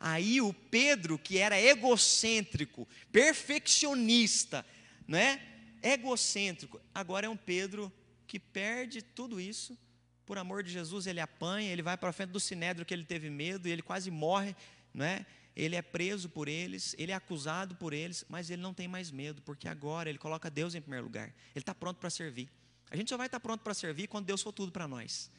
[0.00, 4.66] Aí o Pedro, que era egocêntrico, perfeccionista,
[5.06, 5.40] não é?
[5.80, 7.92] Egocêntrico, agora é um Pedro
[8.26, 9.78] que perde tudo isso
[10.26, 13.30] por amor de Jesus, ele apanha, ele vai para frente do sinédrio que ele teve
[13.30, 14.56] medo e ele quase morre,
[14.92, 15.24] não é?
[15.54, 19.12] Ele é preso por eles, ele é acusado por eles, mas ele não tem mais
[19.12, 21.28] medo, porque agora ele coloca Deus em primeiro lugar.
[21.54, 22.50] Ele está pronto para servir.
[22.90, 25.30] A gente só vai estar tá pronto para servir quando Deus for tudo para nós.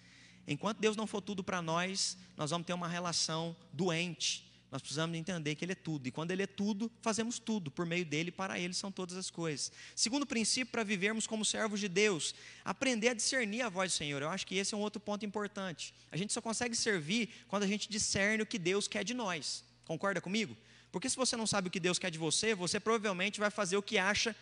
[0.48, 5.18] Enquanto Deus não for tudo para nós, nós vamos ter uma relação doente, nós precisamos
[5.18, 6.08] entender que Ele é tudo.
[6.08, 7.70] E quando Ele é tudo, fazemos tudo.
[7.70, 9.70] Por meio dele, para Ele são todas as coisas.
[9.94, 14.22] Segundo princípio, para vivermos como servos de Deus, aprender a discernir a voz do Senhor.
[14.22, 15.94] Eu acho que esse é um outro ponto importante.
[16.10, 19.62] A gente só consegue servir quando a gente discerne o que Deus quer de nós.
[19.84, 20.56] Concorda comigo?
[20.90, 23.76] Porque se você não sabe o que Deus quer de você, você provavelmente vai fazer
[23.76, 24.34] o que acha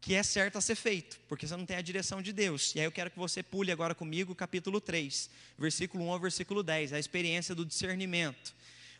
[0.00, 2.74] que é certo a ser feito, porque você não tem a direção de Deus.
[2.74, 6.62] E aí eu quero que você pule agora comigo, capítulo 3, versículo 1 ao versículo
[6.62, 8.54] 10, a experiência do discernimento.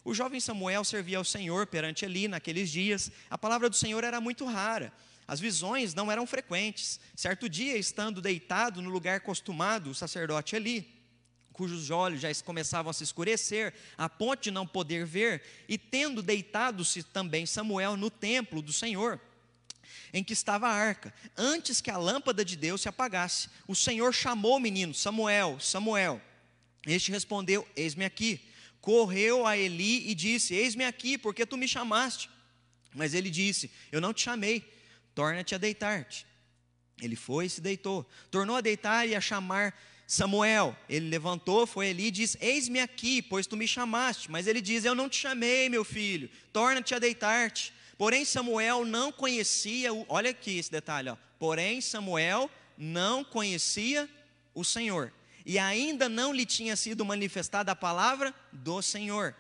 [0.05, 3.13] O jovem Samuel servia ao Senhor perante Eli naqueles dias.
[3.29, 4.93] A palavra do Senhor era muito rara.
[5.27, 6.99] As visões não eram frequentes.
[7.15, 10.89] Certo dia, estando deitado no lugar costumado, o sacerdote Eli,
[11.53, 16.23] cujos olhos já começavam a se escurecer, a ponto de não poder ver, e tendo
[16.23, 19.21] deitado-se também Samuel no templo do Senhor,
[20.13, 24.13] em que estava a arca, antes que a lâmpada de Deus se apagasse, o Senhor
[24.13, 26.21] chamou o menino, Samuel, Samuel.
[26.87, 28.49] Este respondeu: Eis-me aqui
[28.81, 32.31] correu a Eli e disse: Eis-me aqui, porque tu me chamaste.
[32.95, 34.65] Mas ele disse: Eu não te chamei,
[35.15, 36.27] torna-te a deitar-te.
[37.01, 38.09] Ele foi e se deitou.
[38.31, 40.77] Tornou a deitar e a chamar Samuel.
[40.89, 44.31] Ele levantou, foi ali e disse: Eis-me aqui, pois tu me chamaste.
[44.31, 47.73] Mas ele diz: Eu não te chamei, meu filho, torna-te a deitar-te.
[47.99, 50.07] Porém, Samuel não conhecia, o...
[50.09, 51.17] olha aqui esse detalhe, ó.
[51.39, 54.09] porém, Samuel não conhecia
[54.55, 55.13] o Senhor
[55.45, 59.35] e ainda não lhe tinha sido manifestada a palavra do Senhor.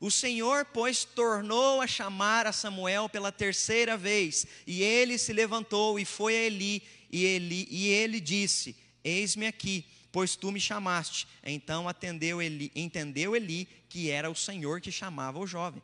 [0.00, 6.00] O Senhor, pois, tornou a chamar a Samuel pela terceira vez, e ele se levantou
[6.00, 11.28] e foi a Eli, e ele, e ele disse: Eis-me aqui, pois tu me chamaste.
[11.44, 15.80] Então atendeu Eli, entendeu Eli que era o Senhor que chamava o jovem.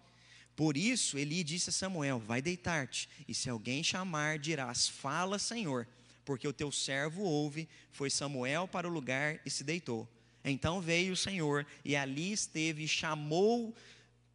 [0.58, 5.86] Por isso Eli disse a Samuel: Vai deitar-te, e se alguém chamar, dirás: Fala, Senhor
[6.28, 7.66] porque o teu servo ouve.
[7.90, 10.06] Foi Samuel para o lugar e se deitou.
[10.44, 13.74] Então veio o Senhor e ali esteve e chamou,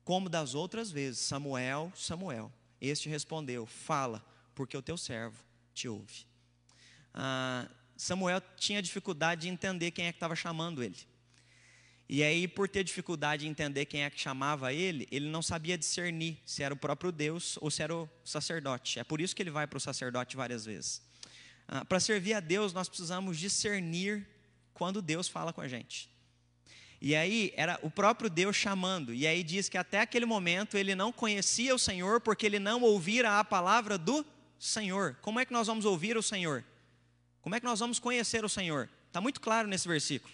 [0.04, 2.52] como das outras vezes: Samuel, Samuel.
[2.82, 5.38] Este respondeu: Fala, porque o teu servo
[5.72, 6.26] te ouve.
[7.14, 10.98] Ah, Samuel tinha dificuldade de entender quem é que estava chamando ele.
[12.08, 15.78] E aí, por ter dificuldade de entender quem é que chamava ele, ele não sabia
[15.78, 19.00] discernir se era o próprio Deus ou se era o sacerdote.
[19.00, 21.02] É por isso que ele vai para o sacerdote várias vezes.
[21.68, 24.28] Ah, Para servir a Deus, nós precisamos discernir
[24.74, 26.10] quando Deus fala com a gente.
[27.02, 29.14] E aí era o próprio Deus chamando.
[29.14, 32.82] E aí diz que até aquele momento ele não conhecia o Senhor porque ele não
[32.82, 34.26] ouvira a palavra do
[34.58, 35.18] Senhor.
[35.22, 36.64] Como é que nós vamos ouvir o Senhor?
[37.42, 38.90] Como é que nós vamos conhecer o Senhor?
[39.08, 40.34] Está muito claro nesse versículo.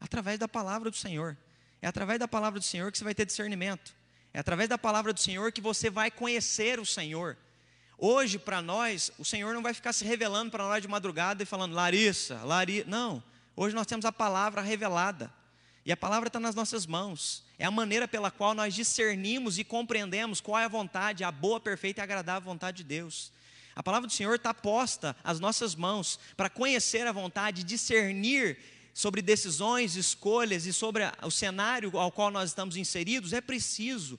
[0.00, 1.36] Através da palavra do Senhor.
[1.80, 3.94] É através da palavra do Senhor que você vai ter discernimento.
[4.32, 7.36] É através da palavra do Senhor que você vai conhecer o Senhor.
[7.98, 11.46] Hoje, para nós, o Senhor não vai ficar se revelando para nós de madrugada e
[11.46, 12.86] falando, Larissa, Larissa.
[12.86, 13.22] Não.
[13.54, 15.32] Hoje nós temos a palavra revelada.
[15.84, 17.44] E a palavra está nas nossas mãos.
[17.58, 21.58] É a maneira pela qual nós discernimos e compreendemos qual é a vontade, a boa,
[21.58, 23.32] perfeita e agradável vontade de Deus.
[23.74, 28.58] A palavra do Senhor está posta às nossas mãos para conhecer a vontade, discernir
[28.96, 33.34] sobre decisões, escolhas e sobre o cenário ao qual nós estamos inseridos.
[33.34, 34.18] É preciso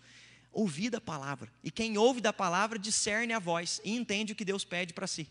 [0.52, 1.52] ouvir da palavra.
[1.64, 5.08] E quem ouve da palavra discerne a voz e entende o que Deus pede para
[5.08, 5.28] si.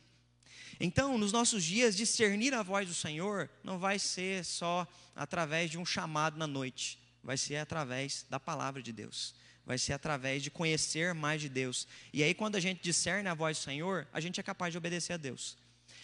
[0.81, 4.85] Então, nos nossos dias, discernir a voz do Senhor não vai ser só
[5.15, 9.33] através de um chamado na noite, vai ser através da palavra de Deus,
[9.65, 11.87] vai ser através de conhecer mais de Deus.
[12.13, 14.79] E aí, quando a gente discerne a voz do Senhor, a gente é capaz de
[14.79, 15.57] obedecer a Deus.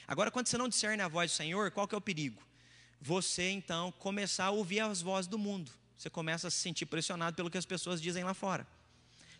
[0.06, 2.40] Agora, quando você não discerne a voz do Senhor, qual que é o perigo?
[3.04, 5.72] Você então começar a ouvir as vozes do mundo.
[5.98, 8.64] Você começa a se sentir pressionado pelo que as pessoas dizem lá fora.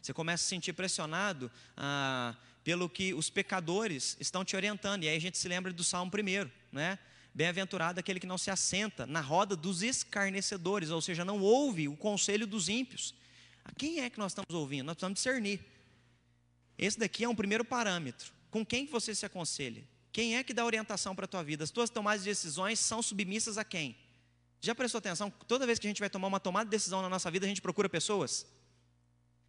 [0.01, 2.35] Você começa a se sentir pressionado ah,
[2.65, 5.05] pelo que os pecadores estão te orientando.
[5.05, 6.99] E aí a gente se lembra do Salmo primeiro, né?
[7.33, 11.97] Bem-aventurado aquele que não se assenta na roda dos escarnecedores, ou seja, não ouve o
[11.97, 13.15] conselho dos ímpios.
[13.65, 14.87] A quem é que nós estamos ouvindo?
[14.87, 15.61] Nós precisamos discernir.
[16.77, 18.33] Esse daqui é um primeiro parâmetro.
[18.51, 19.85] Com quem você se aconselha?
[20.13, 21.65] Quem é que dá orientação para a tua vida?
[21.65, 23.97] As tuas tomadas de decisões são submissas a quem?
[24.61, 25.31] Já prestou atenção?
[25.49, 27.49] Toda vez que a gente vai tomar uma tomada de decisão na nossa vida, a
[27.49, 28.47] gente procura pessoas?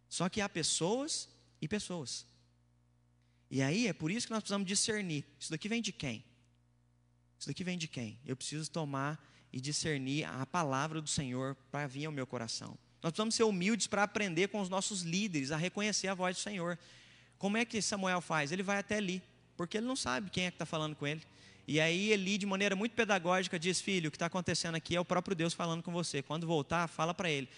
[0.08, 1.28] Só que há pessoas
[1.60, 2.26] e pessoas.
[3.50, 5.24] E aí é por isso que nós precisamos discernir.
[5.38, 6.24] Isso daqui vem de quem?
[7.38, 8.18] Isso daqui vem de quem?
[8.24, 12.76] Eu preciso tomar e discernir a palavra do Senhor para vir ao meu coração.
[13.02, 16.40] Nós precisamos ser humildes para aprender com os nossos líderes a reconhecer a voz do
[16.40, 16.78] Senhor.
[17.38, 18.50] Como é que Samuel faz?
[18.50, 19.22] Ele vai até ali,
[19.56, 21.22] porque ele não sabe quem é que está falando com ele.
[21.66, 25.00] E aí Eli, de maneira muito pedagógica, diz: Filho, o que está acontecendo aqui é
[25.00, 26.22] o próprio Deus falando com você.
[26.22, 27.48] Quando voltar, fala para ele,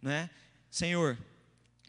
[0.00, 0.30] né?
[0.70, 1.18] Senhor,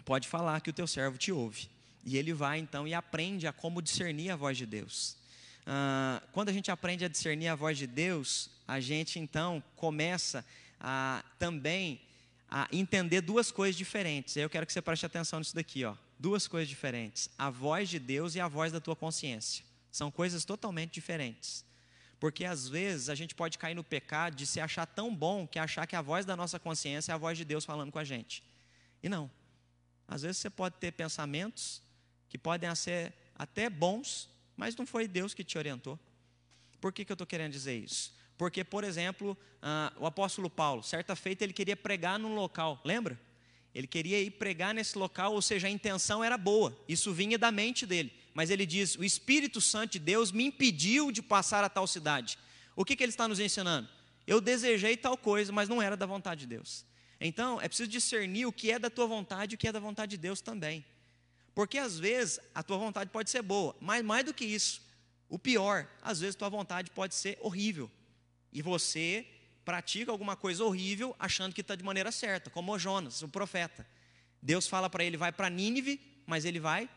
[0.05, 1.69] pode falar que o teu servo te ouve.
[2.03, 5.17] E ele vai então e aprende a como discernir a voz de Deus.
[5.65, 10.43] Ah, quando a gente aprende a discernir a voz de Deus, a gente então começa
[10.79, 12.01] a também
[12.49, 14.35] a entender duas coisas diferentes.
[14.35, 15.95] Eu quero que você preste atenção nisso daqui, ó.
[16.19, 19.63] Duas coisas diferentes: a voz de Deus e a voz da tua consciência.
[19.89, 21.65] São coisas totalmente diferentes.
[22.19, 25.57] Porque às vezes a gente pode cair no pecado de se achar tão bom que
[25.57, 28.03] achar que a voz da nossa consciência é a voz de Deus falando com a
[28.03, 28.43] gente.
[29.01, 29.31] E não.
[30.05, 31.81] Às vezes você pode ter pensamentos
[32.27, 35.97] que podem ser até bons, mas não foi Deus que te orientou.
[36.81, 38.13] Por que, que eu estou querendo dizer isso?
[38.37, 43.19] Porque, por exemplo, ah, o apóstolo Paulo, certa feita, ele queria pregar num local, lembra?
[43.73, 47.51] Ele queria ir pregar nesse local, ou seja, a intenção era boa, isso vinha da
[47.51, 48.11] mente dele.
[48.33, 52.37] Mas ele diz: O Espírito Santo de Deus me impediu de passar a tal cidade.
[52.75, 53.87] O que, que ele está nos ensinando?
[54.25, 56.85] Eu desejei tal coisa, mas não era da vontade de Deus.
[57.19, 59.79] Então, é preciso discernir o que é da tua vontade e o que é da
[59.79, 60.85] vontade de Deus também.
[61.53, 64.81] Porque às vezes a tua vontade pode ser boa, mas mais do que isso,
[65.27, 67.91] o pior, às vezes tua vontade pode ser horrível.
[68.53, 69.27] E você
[69.69, 73.85] pratica alguma coisa horrível achando que está de maneira certa, como o Jonas, o profeta.
[74.41, 76.89] Deus fala para ele, vai para Nínive, mas ele vai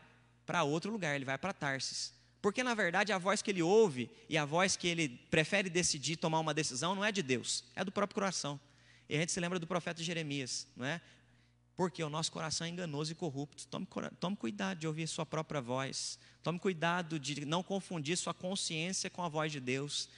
[0.43, 2.15] para outro lugar, ele vai para Tarsis.
[2.41, 6.15] Porque na verdade a voz que ele ouve e a voz que ele prefere decidir
[6.15, 8.59] tomar uma decisão não é de Deus, é do próprio coração.
[9.07, 10.99] E a gente se lembra do profeta Jeremias, não é?
[11.75, 13.67] Porque o nosso coração é enganoso e corrupto.
[13.67, 13.87] Tome,
[14.19, 16.17] tome cuidado de ouvir sua própria voz.
[16.41, 20.09] Tome cuidado de não confundir sua consciência com a voz de Deus.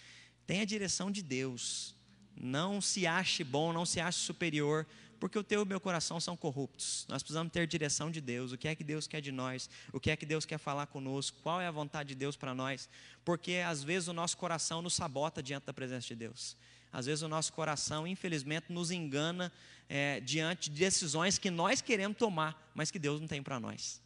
[0.47, 1.93] Tenha a direção de Deus.
[2.35, 4.85] Não se ache bom, não se ache superior,
[5.19, 7.05] porque o teu e o meu coração são corruptos.
[7.09, 8.51] Nós precisamos ter direção de Deus.
[8.51, 9.69] O que é que Deus quer de nós?
[9.91, 11.37] O que é que Deus quer falar conosco?
[11.41, 12.89] Qual é a vontade de Deus para nós?
[13.23, 16.57] Porque às vezes o nosso coração nos sabota diante da presença de Deus.
[16.91, 19.51] Às vezes o nosso coração, infelizmente, nos engana
[19.89, 24.01] é, diante de decisões que nós queremos tomar, mas que Deus não tem para nós.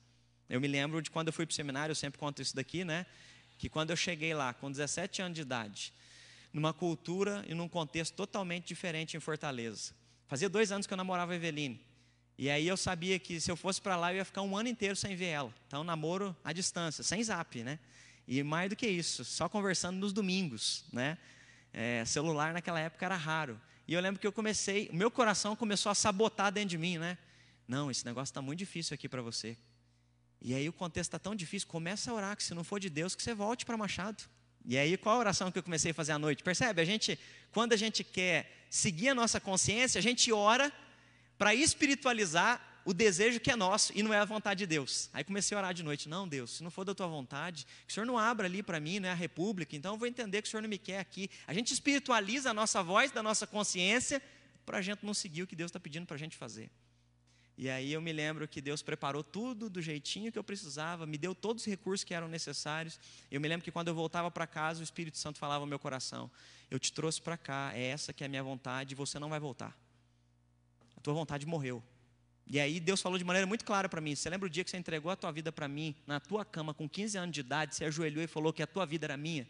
[0.49, 2.84] Eu me lembro de quando eu fui para o seminário, eu sempre conto isso daqui,
[2.84, 3.05] né?
[3.59, 5.93] Que quando eu cheguei lá, com 17 anos de idade,
[6.51, 9.93] numa cultura e num contexto totalmente diferente em Fortaleza.
[10.27, 11.79] Fazia dois anos que eu namorava a Eveline.
[12.37, 14.69] E aí eu sabia que se eu fosse para lá, eu ia ficar um ano
[14.69, 15.53] inteiro sem ver ela.
[15.67, 17.77] Então, namoro à distância, sem zap, né?
[18.27, 21.17] E mais do que isso, só conversando nos domingos, né?
[21.73, 23.59] É, celular naquela época era raro.
[23.87, 27.17] E eu lembro que eu comecei, meu coração começou a sabotar dentro de mim, né?
[27.67, 29.57] Não, esse negócio está muito difícil aqui para você.
[30.41, 32.89] E aí o contexto está tão difícil, começa a orar, que se não for de
[32.89, 34.23] Deus, que você volte para Machado.
[34.70, 36.43] E aí qual a oração que eu comecei a fazer à noite?
[36.43, 36.80] Percebe?
[36.80, 37.20] A gente,
[37.51, 40.72] quando a gente quer seguir a nossa consciência, a gente ora
[41.39, 45.09] para espiritualizar o desejo que é nosso e não é a vontade de Deus.
[45.11, 46.07] Aí comecei a orar de noite.
[46.07, 48.80] Não, Deus, se não for da tua vontade, que o Senhor não abra ali para
[48.80, 50.99] mim, não é a república, então eu vou entender que o Senhor não me quer
[50.99, 51.32] aqui.
[51.47, 54.22] A gente espiritualiza a nossa voz da nossa consciência
[54.67, 56.70] para a gente não seguir o que Deus está pedindo para a gente fazer.
[57.62, 61.18] E aí eu me lembro que Deus preparou tudo do jeitinho que eu precisava, me
[61.18, 62.97] deu todos os recursos que eram necessários.
[63.30, 65.78] Eu me lembro que quando eu voltava para casa, o Espírito Santo falava ao meu
[65.78, 66.32] coração:
[66.72, 69.28] Eu te trouxe para cá, é essa que é a minha vontade, e você não
[69.28, 69.78] vai voltar.
[70.95, 71.84] A tua vontade morreu.
[72.47, 74.16] E aí Deus falou de maneira muito clara para mim.
[74.16, 76.74] Você lembra o dia que você entregou a tua vida para mim, na tua cama,
[76.74, 79.45] com 15 anos de idade, você ajoelhou e falou que a tua vida era minha?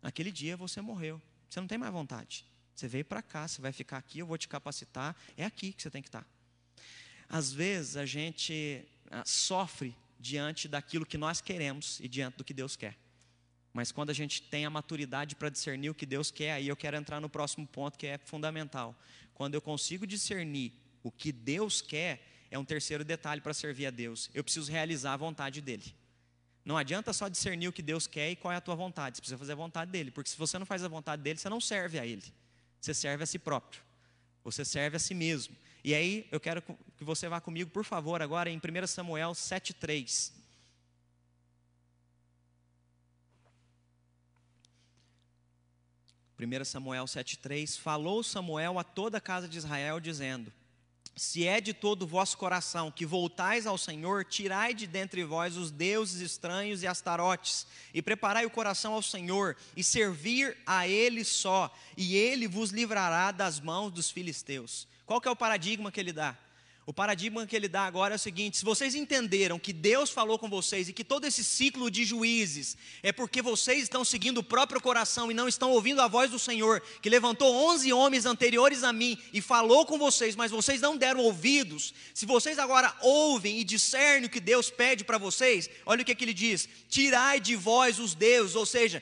[0.00, 1.20] Naquele dia você morreu.
[1.50, 2.46] Você não tem mais vontade.
[2.72, 5.16] Você veio para cá, você vai ficar aqui, eu vou te capacitar.
[5.36, 6.24] É aqui que você tem que estar.
[7.32, 12.52] Às vezes a gente ah, sofre diante daquilo que nós queremos e diante do que
[12.52, 12.94] Deus quer.
[13.72, 16.76] Mas quando a gente tem a maturidade para discernir o que Deus quer, aí eu
[16.76, 18.94] quero entrar no próximo ponto que é fundamental.
[19.32, 23.90] Quando eu consigo discernir o que Deus quer é um terceiro detalhe para servir a
[23.90, 24.28] Deus.
[24.34, 25.94] Eu preciso realizar a vontade dele.
[26.62, 29.16] Não adianta só discernir o que Deus quer e qual é a tua vontade.
[29.16, 31.48] Você precisa fazer a vontade dele, porque se você não faz a vontade dele, você
[31.48, 32.22] não serve a ele.
[32.78, 33.80] Você serve a si próprio.
[34.44, 35.56] Você serve a si mesmo.
[35.84, 40.32] E aí, eu quero que você vá comigo, por favor, agora em 1 Samuel 7,3.
[46.38, 50.52] 1 Samuel 7,3: Falou Samuel a toda a casa de Israel, dizendo:
[51.16, 55.56] Se é de todo o vosso coração que voltais ao Senhor, tirai de dentre vós
[55.56, 61.24] os deuses estranhos e astarotes, e preparai o coração ao Senhor, e servir a Ele
[61.24, 64.91] só, e Ele vos livrará das mãos dos filisteus.
[65.06, 66.36] Qual que é o paradigma que ele dá?
[66.84, 70.36] O paradigma que ele dá agora é o seguinte: se vocês entenderam que Deus falou
[70.36, 74.42] com vocês e que todo esse ciclo de juízes é porque vocês estão seguindo o
[74.42, 78.82] próprio coração e não estão ouvindo a voz do Senhor, que levantou 11 homens anteriores
[78.82, 81.94] a mim e falou com vocês, mas vocês não deram ouvidos.
[82.12, 86.16] Se vocês agora ouvem e discernem o que Deus pede para vocês, olha o que,
[86.16, 89.00] que ele diz: tirai de vós os deuses, ou seja,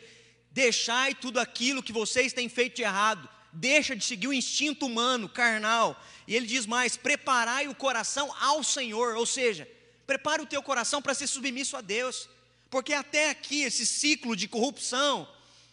[0.50, 5.28] deixai tudo aquilo que vocês têm feito de errado deixa de seguir o instinto humano,
[5.28, 6.00] carnal.
[6.26, 9.68] E ele diz mais: preparai o coração ao Senhor, ou seja,
[10.06, 12.28] prepare o teu coração para ser submisso a Deus,
[12.68, 15.28] porque até aqui esse ciclo de corrupção,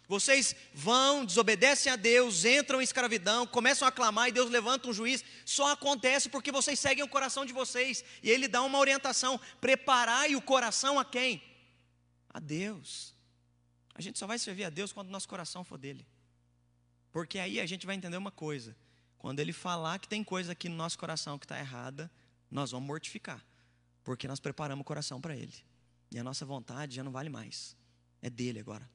[0.08, 4.94] vocês vão, desobedecem a Deus, entram em escravidão, começam a clamar e Deus levanta um
[4.94, 5.24] juiz.
[5.46, 8.04] Só acontece porque vocês seguem o coração de vocês.
[8.24, 11.44] E Ele dá uma orientação: preparai o coração a quem?
[12.30, 13.14] A Deus.
[13.94, 16.06] A gente só vai servir a Deus quando nosso coração for dele.
[17.12, 18.76] Porque aí a gente vai entender uma coisa:
[19.18, 22.10] quando ele falar que tem coisa aqui no nosso coração que está errada,
[22.50, 23.44] nós vamos mortificar,
[24.04, 25.54] porque nós preparamos o coração para ele.
[26.12, 27.76] E a nossa vontade já não vale mais,
[28.22, 28.90] é dele agora.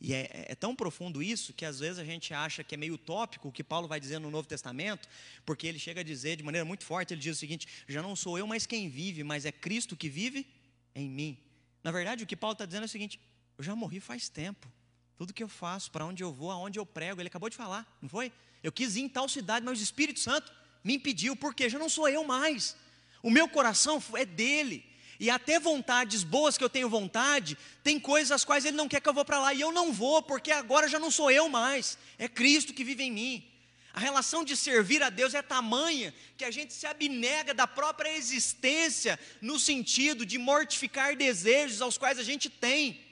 [0.00, 2.78] E é, é, é, tão profundo isso que às vezes a gente acha que é
[2.78, 5.08] meio utópico o que Paulo vai dizer no Novo Testamento,
[5.46, 8.14] porque ele chega a dizer de maneira muito forte: ele diz o seguinte, já não
[8.14, 10.46] sou eu mais quem vive, mas é Cristo que vive
[10.94, 11.38] em mim.
[11.82, 13.18] Na verdade, o que Paulo está dizendo é o seguinte:
[13.56, 14.70] eu já morri faz tempo.
[15.16, 17.86] Tudo que eu faço, para onde eu vou, aonde eu prego, ele acabou de falar,
[18.02, 18.32] não foi?
[18.62, 20.52] Eu quis ir em tal cidade, mas o Espírito Santo
[20.82, 22.76] me impediu, porque já não sou eu mais.
[23.22, 24.84] O meu coração é dele.
[25.20, 29.00] E até vontades boas que eu tenho vontade, tem coisas as quais ele não quer
[29.00, 31.48] que eu vou para lá, e eu não vou, porque agora já não sou eu
[31.48, 33.50] mais, é Cristo que vive em mim.
[33.92, 38.16] A relação de servir a Deus é tamanha que a gente se abnega da própria
[38.16, 43.03] existência, no sentido de mortificar desejos aos quais a gente tem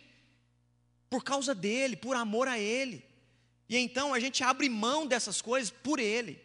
[1.12, 3.04] por causa dele, por amor a ele.
[3.68, 6.42] E então a gente abre mão dessas coisas por ele.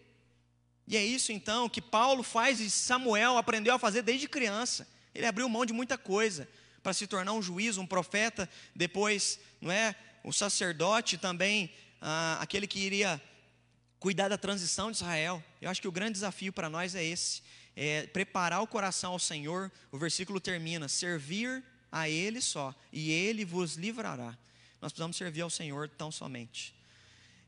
[0.86, 4.86] E é isso então que Paulo faz e Samuel aprendeu a fazer desde criança.
[5.16, 6.50] Ele abriu mão de muita coisa
[6.84, 12.68] para se tornar um juiz, um profeta, depois, não é, o sacerdote também, ah, aquele
[12.68, 13.22] que iria
[14.02, 15.42] cuidar da transição de Israel.
[15.62, 17.42] Eu acho que o grande desafio para nós é esse,
[17.74, 19.72] é preparar o coração ao Senhor.
[19.94, 24.38] O versículo termina: servir a Ele só, e Ele vos livrará.
[24.82, 26.76] Nós precisamos servir ao Senhor tão somente.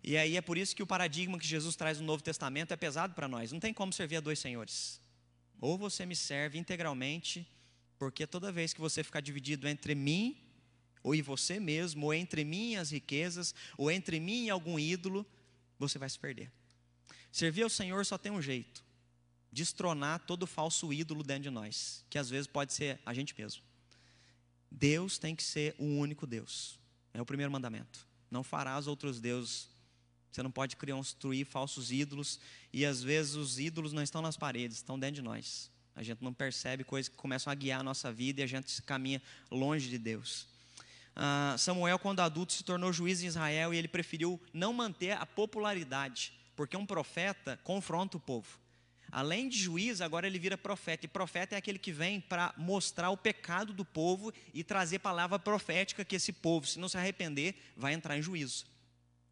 [0.03, 2.77] E aí é por isso que o paradigma que Jesus traz no Novo Testamento é
[2.77, 3.51] pesado para nós.
[3.51, 4.99] Não tem como servir a dois senhores.
[5.59, 7.45] Ou você me serve integralmente,
[7.97, 10.49] porque toda vez que você ficar dividido entre mim
[11.03, 14.77] ou em você mesmo, ou entre mim e as riquezas, ou entre mim e algum
[14.77, 15.25] ídolo,
[15.77, 16.51] você vai se perder.
[17.31, 18.83] Servir ao Senhor só tem um jeito:
[19.51, 23.63] destronar todo falso ídolo dentro de nós, que às vezes pode ser a gente mesmo.
[24.69, 26.78] Deus tem que ser o único Deus.
[27.13, 28.07] É o primeiro mandamento.
[28.29, 29.69] Não farás outros deuses.
[30.31, 32.39] Você não pode construir falsos ídolos.
[32.71, 35.71] E às vezes os ídolos não estão nas paredes, estão dentro de nós.
[35.95, 38.81] A gente não percebe coisas que começam a guiar a nossa vida e a gente
[38.83, 40.47] caminha longe de Deus.
[41.15, 45.25] Ah, Samuel, quando adulto, se tornou juiz em Israel e ele preferiu não manter a
[45.25, 48.47] popularidade, porque um profeta confronta o povo.
[49.11, 51.05] Além de juiz, agora ele vira profeta.
[51.05, 55.39] E profeta é aquele que vem para mostrar o pecado do povo e trazer palavra
[55.39, 58.65] profética que esse povo, se não se arrepender, vai entrar em juízo.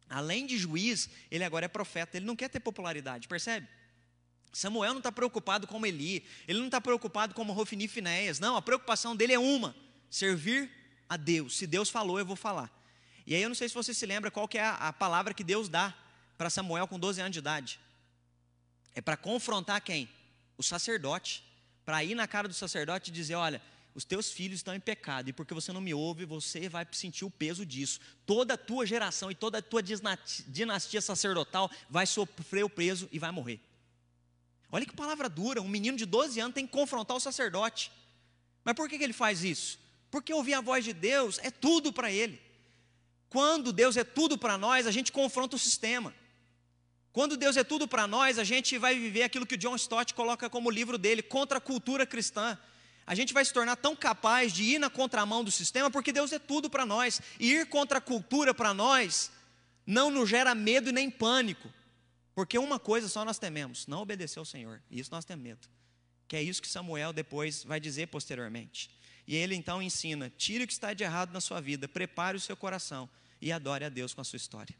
[0.08, 2.16] Além de juiz, ele agora é profeta.
[2.16, 3.68] Ele não quer ter popularidade, percebe?
[4.52, 8.40] Samuel não está preocupado como Eli, ele não está preocupado como Rofini Finéias.
[8.40, 9.76] Não, a preocupação dele é uma:
[10.10, 10.70] servir
[11.08, 11.56] a Deus.
[11.56, 12.72] Se Deus falou, eu vou falar.
[13.26, 15.34] E aí eu não sei se você se lembra qual que é a, a palavra
[15.34, 15.94] que Deus dá
[16.38, 17.78] para Samuel com 12 anos de idade.
[18.98, 20.08] É para confrontar quem?
[20.56, 21.44] O sacerdote.
[21.84, 23.62] Para ir na cara do sacerdote e dizer: olha,
[23.94, 27.24] os teus filhos estão em pecado, e porque você não me ouve, você vai sentir
[27.24, 28.00] o peso disso.
[28.26, 33.20] Toda a tua geração e toda a tua dinastia sacerdotal vai sofrer o peso e
[33.20, 33.60] vai morrer.
[34.68, 37.92] Olha que palavra dura, um menino de 12 anos tem que confrontar o sacerdote.
[38.64, 39.78] Mas por que, ele faz isso?
[40.10, 42.42] Porque ouvir a voz de Deus é tudo para ele.
[43.28, 46.12] Quando Deus é tudo para nós, a gente confronta o sistema.
[47.18, 50.14] Quando Deus é tudo para nós, a gente vai viver aquilo que o John Stott
[50.14, 52.56] coloca como livro dele, contra a cultura cristã.
[53.04, 56.32] A gente vai se tornar tão capaz de ir na contramão do sistema, porque Deus
[56.32, 57.20] é tudo para nós.
[57.40, 59.32] E ir contra a cultura para nós
[59.84, 61.68] não nos gera medo e nem pânico.
[62.36, 64.80] Porque uma coisa só nós tememos: não obedecer ao Senhor.
[64.88, 65.66] E isso nós temos medo.
[66.28, 68.90] Que é isso que Samuel depois vai dizer posteriormente.
[69.26, 72.40] E ele então ensina: tire o que está de errado na sua vida, prepare o
[72.40, 73.10] seu coração
[73.42, 74.76] e adore a Deus com a sua história.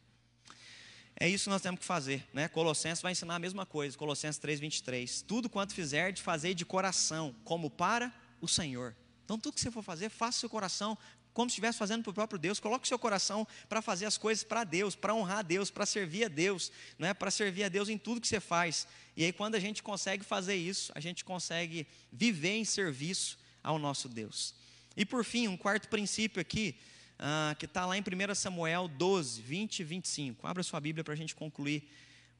[1.20, 2.46] É isso que nós temos que fazer, né?
[2.46, 5.20] Colossenses vai ensinar a mesma coisa, Colossenses 3:23.
[5.22, 8.94] Tudo quanto fizer de fazer de coração, como para o Senhor.
[9.24, 10.96] Então tudo que você for fazer, faça seu coração
[11.34, 12.60] como se estivesse fazendo para o próprio Deus.
[12.60, 16.24] Coloque seu coração para fazer as coisas para Deus, para honrar a Deus, para servir
[16.24, 17.14] a Deus, não é?
[17.14, 18.86] Para servir a Deus em tudo que você faz.
[19.16, 23.76] E aí quando a gente consegue fazer isso, a gente consegue viver em serviço ao
[23.76, 24.54] nosso Deus.
[24.96, 26.76] E por fim, um quarto princípio aqui,
[27.18, 30.46] ah, que está lá em 1 Samuel 12, 20 e 25.
[30.46, 31.88] Abra sua Bíblia para a gente concluir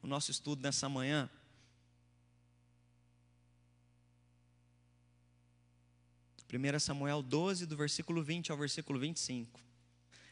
[0.01, 1.29] o nosso estudo nessa manhã.
[6.47, 9.59] Primeira Samuel 12, do versículo 20 ao versículo 25.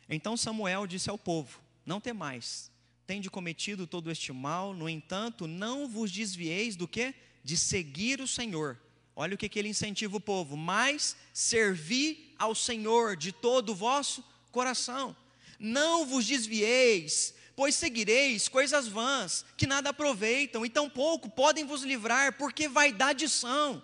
[0.10, 2.72] Então Samuel disse ao povo: Não temais,
[3.06, 7.14] tende cometido todo este mal, no entanto, não vos desvieis do que?
[7.44, 8.80] De seguir o Senhor.
[9.16, 13.76] Olha o que, que ele incentiva o povo, mas servi ao Senhor de todo o
[13.76, 14.24] vosso
[14.58, 15.16] coração.
[15.60, 22.40] Não vos desvieis, pois seguireis coisas vãs, que nada aproveitam, e tampouco podem vos livrar,
[22.40, 23.84] porque vaidade são.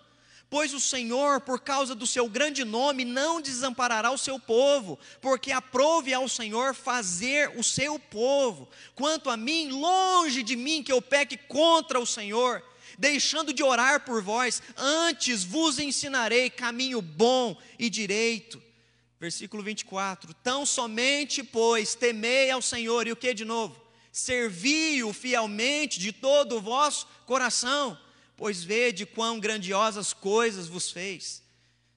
[0.50, 5.52] Pois o Senhor, por causa do seu grande nome, não desamparará o seu povo, porque
[5.52, 8.68] aprove ao Senhor fazer o seu povo.
[8.96, 12.64] Quanto a mim, longe de mim que eu peque contra o Senhor,
[12.98, 18.63] deixando de orar por vós, antes vos ensinarei caminho bom e direito
[19.24, 23.82] versículo 24: Tão somente, pois, temei ao Senhor, e o que de novo?
[24.12, 27.98] Servi-o fielmente de todo o vosso coração,
[28.36, 31.42] pois vede quão grandiosas coisas vos fez.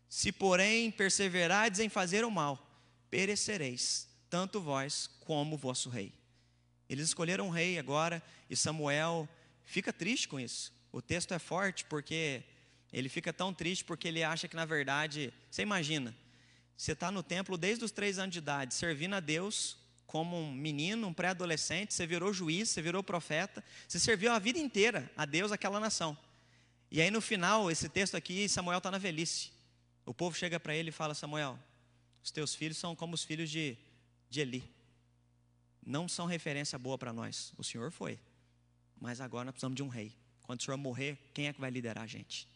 [0.09, 2.65] Se, porém, perseverardes em fazer o mal,
[3.11, 6.13] perecereis, tanto vós como vosso rei.
[6.89, 9.29] Eles escolheram um rei agora, e Samuel
[9.65, 10.73] fica triste com isso.
[10.93, 12.45] O texto é forte porque
[12.93, 16.15] ele fica tão triste porque ele acha que, na verdade, você imagina,
[16.77, 20.53] você está no templo desde os três anos de idade, servindo a Deus como um
[20.53, 25.25] menino, um pré-adolescente, você virou juiz, você virou profeta, você serviu a vida inteira a
[25.25, 26.17] Deus, aquela nação.
[26.91, 29.51] E aí no final, esse texto aqui, Samuel está na velhice.
[30.05, 31.59] O povo chega para ele e fala: Samuel,
[32.23, 33.77] os teus filhos são como os filhos de,
[34.31, 34.73] de Eli.
[35.85, 37.53] Não são referência boa para nós.
[37.59, 38.19] O Senhor foi.
[39.01, 40.13] Mas agora nós precisamos de um rei.
[40.43, 42.49] Quando o Senhor morrer, quem é que vai liderar a gente?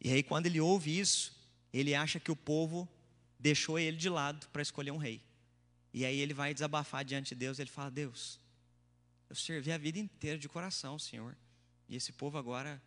[0.00, 1.37] E aí, quando ele ouve isso,
[1.72, 2.88] ele acha que o povo
[3.38, 5.22] deixou ele de lado para escolher um rei.
[5.92, 8.40] E aí ele vai desabafar diante de Deus, ele fala: "Deus,
[9.28, 11.36] eu servi a vida inteira de coração, Senhor,
[11.88, 12.82] e esse povo agora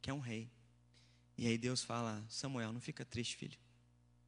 [0.00, 0.50] quer um rei".
[1.36, 3.58] E aí Deus fala: "Samuel, não fica triste, filho.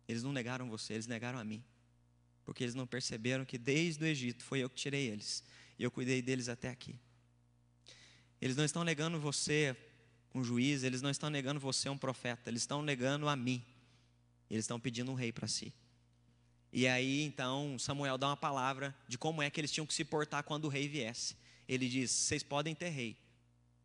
[0.07, 1.63] Eles não negaram você, eles negaram a mim.
[2.45, 5.43] Porque eles não perceberam que desde o Egito foi eu que tirei eles,
[5.79, 6.99] e eu cuidei deles até aqui.
[8.41, 9.77] Eles não estão negando você
[10.35, 13.65] um juiz, eles não estão negando você um profeta, eles estão negando a mim.
[14.51, 15.73] Eles estão pedindo um rei para si.
[16.73, 20.05] E aí então Samuel dá uma palavra de como é que eles tinham que se
[20.05, 21.37] portar quando o rei viesse.
[21.69, 23.17] Ele diz: Vocês podem ter rei,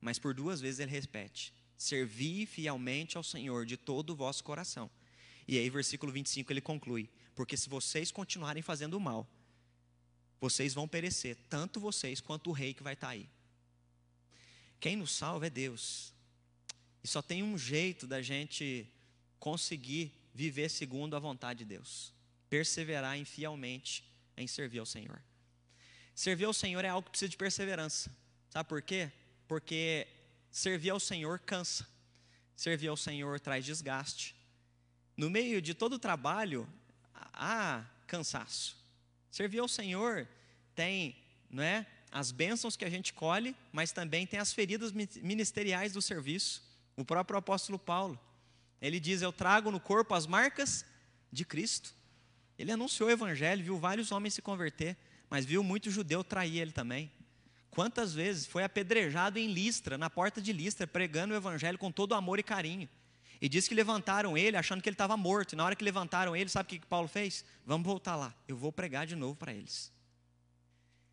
[0.01, 4.89] mas por duas vezes ele repete: Servi fielmente ao Senhor de todo o vosso coração.
[5.47, 9.27] E aí, versículo 25, ele conclui: Porque se vocês continuarem fazendo o mal,
[10.39, 13.27] vocês vão perecer, tanto vocês quanto o rei que vai estar aí.
[14.79, 16.14] Quem nos salva é Deus.
[17.05, 18.91] E só tem um jeito da gente
[19.39, 22.11] conseguir viver segundo a vontade de Deus:
[22.49, 24.03] perseverar infielmente
[24.35, 25.21] em servir ao Senhor.
[26.15, 28.11] Servir ao Senhor é algo que precisa de perseverança.
[28.49, 29.11] Sabe por quê?
[29.47, 30.07] Porque
[30.49, 31.87] servir ao Senhor cansa.
[32.55, 34.35] Servir ao Senhor traz desgaste.
[35.15, 36.67] No meio de todo o trabalho,
[37.13, 38.75] há cansaço.
[39.29, 40.27] Servir ao Senhor
[40.73, 41.15] tem,
[41.51, 46.01] não é, as bênçãos que a gente colhe, mas também tem as feridas ministeriais do
[46.01, 46.65] serviço.
[46.97, 48.19] O próprio apóstolo Paulo,
[48.81, 50.85] ele diz: Eu trago no corpo as marcas
[51.31, 51.93] de Cristo.
[52.57, 54.97] Ele anunciou o evangelho, viu vários homens se converter,
[55.29, 57.11] mas viu muito judeu trair ele também.
[57.69, 62.15] Quantas vezes foi apedrejado em Listra, na porta de Listra, pregando o evangelho com todo
[62.15, 62.87] amor e carinho.
[63.41, 65.51] E diz que levantaram ele achando que ele estava morto.
[65.51, 67.43] E na hora que levantaram ele, sabe o que Paulo fez?
[67.65, 69.91] Vamos voltar lá, eu vou pregar de novo para eles.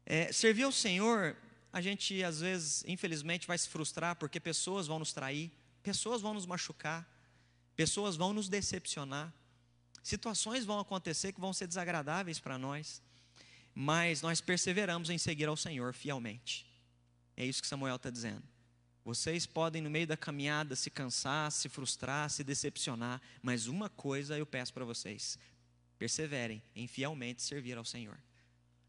[0.06, 1.36] É, servir ao Senhor,
[1.72, 5.50] a gente às vezes, infelizmente, vai se frustrar porque pessoas vão nos trair,
[5.82, 7.08] Pessoas vão nos machucar,
[7.74, 9.32] pessoas vão nos decepcionar,
[10.02, 13.02] situações vão acontecer que vão ser desagradáveis para nós,
[13.74, 16.66] mas nós perseveramos em seguir ao Senhor fielmente.
[17.36, 18.42] É isso que Samuel está dizendo.
[19.04, 24.38] Vocês podem, no meio da caminhada, se cansar, se frustrar, se decepcionar, mas uma coisa
[24.38, 25.38] eu peço para vocês:
[25.98, 28.16] perseverem em fielmente servir ao Senhor.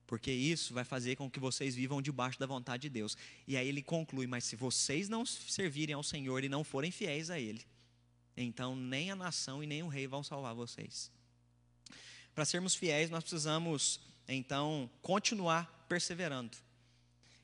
[0.05, 3.17] Porque isso vai fazer com que vocês vivam debaixo da vontade de Deus.
[3.47, 7.29] E aí ele conclui: Mas se vocês não servirem ao Senhor e não forem fiéis
[7.29, 7.61] a Ele,
[8.35, 11.11] então nem a nação e nem o rei vão salvar vocês.
[12.35, 16.57] Para sermos fiéis, nós precisamos, então, continuar perseverando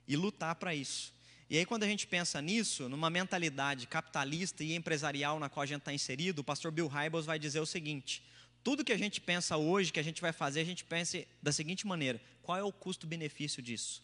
[0.07, 1.13] e lutar para isso.
[1.47, 5.67] E aí, quando a gente pensa nisso, numa mentalidade capitalista e empresarial na qual a
[5.67, 8.23] gente está inserido, o pastor Bill Hybels vai dizer o seguinte:
[8.69, 11.51] tudo que a gente pensa hoje, que a gente vai fazer, a gente pensa da
[11.51, 14.03] seguinte maneira: qual é o custo-benefício disso?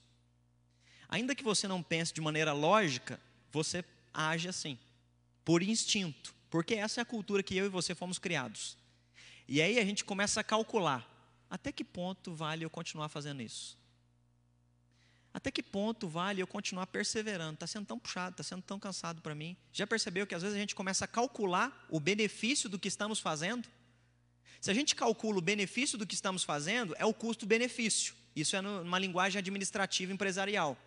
[1.07, 3.19] Ainda que você não pense de maneira lógica,
[3.51, 4.79] você age assim,
[5.43, 8.75] por instinto, porque essa é a cultura que eu e você fomos criados.
[9.47, 11.07] E aí a gente começa a calcular:
[11.47, 13.77] até que ponto vale eu continuar fazendo isso?
[15.31, 17.53] Até que ponto vale eu continuar perseverando?
[17.53, 19.55] Está sendo tão puxado, está sendo tão cansado para mim.
[19.71, 23.19] Já percebeu que às vezes a gente começa a calcular o benefício do que estamos
[23.19, 23.69] fazendo?
[24.61, 28.15] Se a gente calcula o benefício do que estamos fazendo, é o custo-benefício.
[28.35, 30.77] Isso é numa linguagem administrativa empresarial.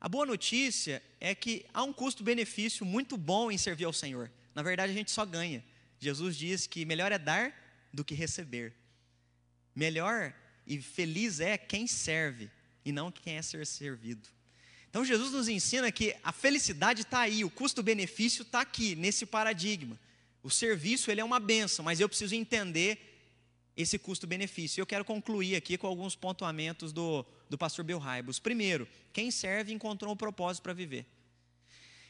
[0.00, 4.30] A boa notícia é que há um custo-benefício muito bom em servir ao Senhor.
[4.54, 5.64] Na verdade, a gente só ganha.
[5.98, 7.54] Jesus diz que melhor é dar
[7.92, 8.72] do que receber.
[9.74, 10.34] Melhor
[10.66, 12.50] e feliz é quem serve
[12.84, 14.28] e não quem é ser servido.
[14.88, 19.98] Então Jesus nos ensina que a felicidade está aí, o custo-benefício está aqui, nesse paradigma.
[20.42, 22.98] O serviço ele é uma benção, mas eu preciso entender
[23.76, 24.80] esse custo-benefício.
[24.80, 28.38] Eu quero concluir aqui com alguns pontuamentos do, do pastor Bill Hybels.
[28.38, 31.06] Primeiro, quem serve encontrou um propósito para viver.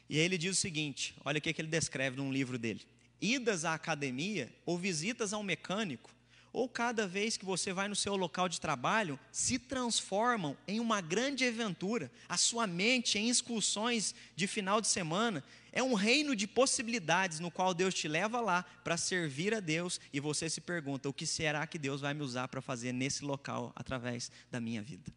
[0.08, 2.82] E aí ele diz o seguinte: olha o que ele descreve num livro dele.
[3.20, 6.10] Idas à academia ou visitas a um mecânico
[6.52, 11.00] ou cada vez que você vai no seu local de trabalho, se transformam em uma
[11.00, 12.10] grande aventura.
[12.28, 17.50] A sua mente em excursões de final de semana é um reino de possibilidades no
[17.50, 21.26] qual Deus te leva lá para servir a Deus e você se pergunta: o que
[21.26, 25.12] será que Deus vai me usar para fazer nesse local através da minha vida?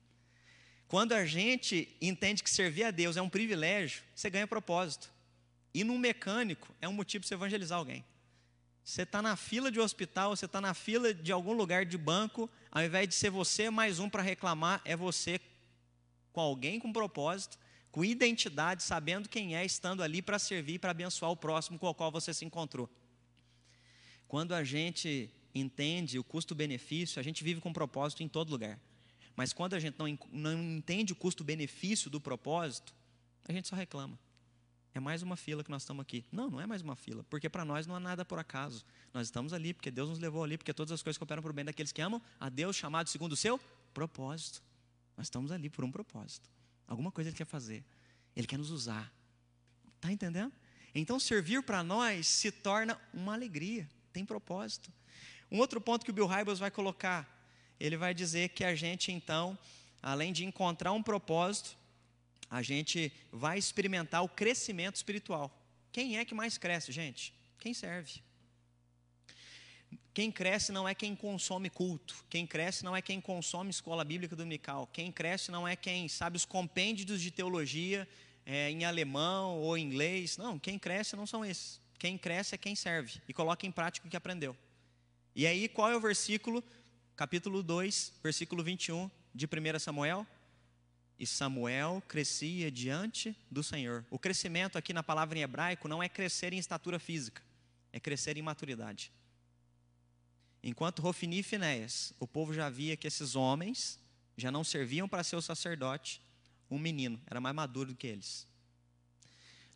[0.88, 5.12] Quando a gente entende que servir a Deus é um privilégio, você ganha propósito.
[5.74, 8.06] E num mecânico é um motivo para você evangelizar alguém.
[8.84, 12.50] Você está na fila de hospital, você está na fila de algum lugar de banco,
[12.70, 15.40] ao invés de ser você mais um para reclamar, é você
[16.34, 17.58] com alguém com propósito,
[17.92, 21.94] com identidade, sabendo quem é, estando ali para servir, para abençoar o próximo com o
[21.94, 22.90] qual você se encontrou.
[24.28, 28.80] Quando a gente entende o custo-benefício, a gente vive com propósito em todo lugar.
[29.36, 32.94] Mas quando a gente não, não entende o custo-benefício do propósito,
[33.48, 34.20] a gente só reclama.
[34.96, 36.24] É mais uma fila que nós estamos aqui.
[36.32, 38.86] Não, não é mais uma fila, porque para nós não há nada por acaso.
[39.12, 41.54] Nós estamos ali porque Deus nos levou ali, porque todas as coisas cooperam para o
[41.54, 43.60] bem daqueles que amam a Deus, chamado segundo o seu
[43.94, 44.62] propósito.
[45.18, 46.48] Nós estamos ali por um propósito.
[46.88, 47.84] Alguma coisa Ele quer fazer.
[48.36, 49.12] Ele quer nos usar.
[49.96, 50.54] Está entendendo?
[50.94, 54.92] Então, servir para nós se torna uma alegria, tem propósito.
[55.52, 57.28] Um outro ponto que o Bill Hybels vai colocar,
[57.80, 59.58] ele vai dizer que a gente, então,
[60.02, 61.76] além de encontrar um propósito,
[62.50, 65.52] a gente vai experimentar o crescimento espiritual.
[65.92, 67.34] Quem é que mais cresce, gente?
[67.60, 68.22] Quem serve.
[70.14, 72.24] Quem cresce não é quem consome culto.
[72.30, 74.88] Quem cresce não é quem consome escola bíblica dominical.
[74.88, 78.08] Quem cresce não é quem sabe os compêndios de teologia
[78.46, 80.38] é, em alemão ou inglês.
[80.38, 81.82] Não, quem cresce não são esses.
[81.98, 84.56] Quem cresce é quem serve e coloca em prática o que aprendeu.
[85.36, 86.64] E aí, qual é o versículo?
[87.16, 90.28] Capítulo 2, versículo 21 de 1 Samuel.
[91.24, 94.06] E Samuel crescia diante do Senhor.
[94.12, 97.42] O crescimento aqui na palavra em hebraico não é crescer em estatura física,
[97.94, 99.10] é crescer em maturidade.
[100.62, 103.98] Enquanto Rofini e Finéias, o povo já via que esses homens
[104.36, 106.22] já não serviam para ser o sacerdote,
[106.70, 108.46] um menino era mais maduro do que eles.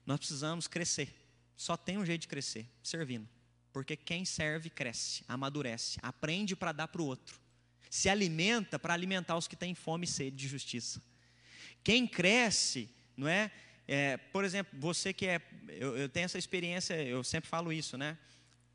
[0.05, 1.15] Nós precisamos crescer.
[1.55, 3.25] Só tem um jeito de crescer, servindo.
[3.71, 7.39] Porque quem serve cresce, amadurece, aprende para dar para o outro,
[7.89, 11.01] se alimenta para alimentar os que têm fome e sede de justiça.
[11.87, 13.49] Quem cresce, não é?
[13.87, 17.97] é por exemplo, você que é, eu, eu tenho essa experiência, eu sempre falo isso,
[17.97, 18.17] né?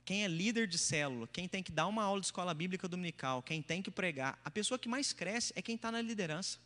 [0.03, 3.43] Quem é líder de célula, quem tem que dar uma aula de escola bíblica dominical,
[3.43, 6.57] quem tem que pregar, a pessoa que mais cresce é quem está na liderança.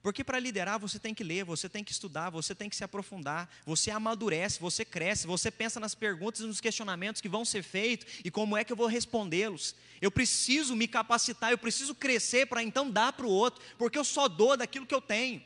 [0.00, 2.84] Porque para liderar você tem que ler, você tem que estudar, você tem que se
[2.84, 7.64] aprofundar, você amadurece, você cresce, você pensa nas perguntas e nos questionamentos que vão ser
[7.64, 9.74] feitos e como é que eu vou respondê-los.
[10.00, 14.04] Eu preciso me capacitar, eu preciso crescer para então dar para o outro, porque eu
[14.04, 15.42] só dou daquilo que eu tenho.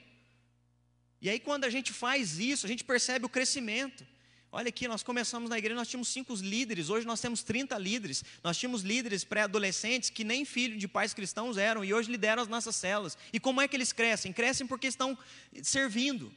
[1.21, 4.07] E aí, quando a gente faz isso, a gente percebe o crescimento.
[4.51, 8.25] Olha aqui, nós começamos na igreja, nós tínhamos cinco líderes, hoje nós temos 30 líderes.
[8.43, 12.49] Nós tínhamos líderes pré-adolescentes que nem filhos de pais cristãos eram e hoje lideram as
[12.49, 13.19] nossas células.
[13.31, 14.33] E como é que eles crescem?
[14.33, 15.19] Crescem porque estão
[15.63, 16.33] servindo.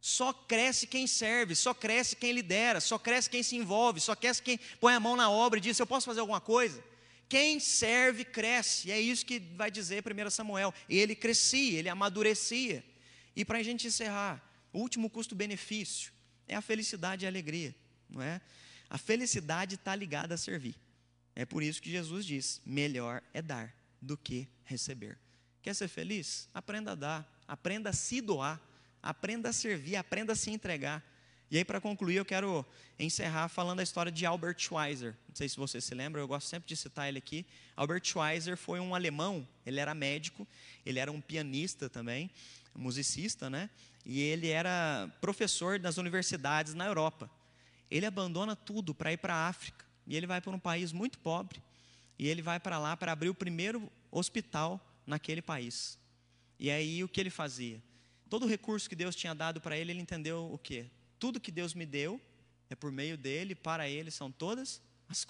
[0.00, 4.42] Só cresce quem serve, só cresce quem lidera, só cresce quem se envolve, só cresce
[4.42, 6.82] quem põe a mão na obra e diz: Eu posso fazer alguma coisa?
[7.28, 10.74] Quem serve cresce, e é isso que vai dizer 1 Samuel.
[10.88, 12.84] Ele crescia, ele amadurecia.
[13.34, 16.12] E para a gente encerrar, o último custo-benefício
[16.46, 17.74] é a felicidade e a alegria,
[18.08, 18.40] não é?
[18.88, 20.76] A felicidade está ligada a servir.
[21.34, 25.18] É por isso que Jesus diz: melhor é dar do que receber.
[25.62, 26.48] Quer ser feliz?
[26.52, 28.60] Aprenda a dar, aprenda a se doar,
[29.02, 31.02] aprenda a servir, aprenda a se entregar.
[31.50, 32.64] E aí, para concluir, eu quero
[32.98, 35.14] encerrar falando a história de Albert Schweitzer.
[35.28, 37.44] Não sei se você se lembra, eu gosto sempre de citar ele aqui.
[37.76, 40.48] Albert Schweitzer foi um alemão, ele era médico,
[40.84, 42.30] ele era um pianista também,
[42.74, 43.70] musicista, né?
[44.04, 47.30] E ele era professor das universidades na Europa.
[47.90, 49.84] Ele abandona tudo para ir para a África.
[50.06, 51.62] E ele vai para um país muito pobre.
[52.18, 55.98] E ele vai para lá para abrir o primeiro hospital naquele país.
[56.58, 57.82] E aí o que ele fazia?
[58.28, 60.86] Todo o recurso que Deus tinha dado para ele, ele entendeu o quê?
[61.18, 62.20] Tudo que Deus me deu
[62.70, 64.80] é por meio dele, para ele são todas,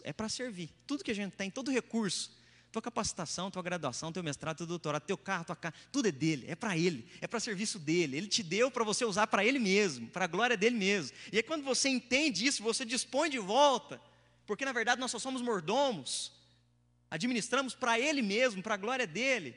[0.04, 0.70] é para servir.
[0.86, 2.30] Tudo que a gente tem, todo recurso,
[2.72, 6.46] tua capacitação, tua graduação, teu mestrado, teu doutorado, teu carro, tua casa, tudo é dele,
[6.48, 8.16] é para ele, é para serviço dele.
[8.16, 11.14] Ele te deu para você usar para ele mesmo, para a glória dele mesmo.
[11.30, 14.00] E aí quando você entende isso, você dispõe de volta,
[14.46, 16.32] porque na verdade nós só somos mordomos,
[17.10, 19.54] administramos para ele mesmo, para a glória dele.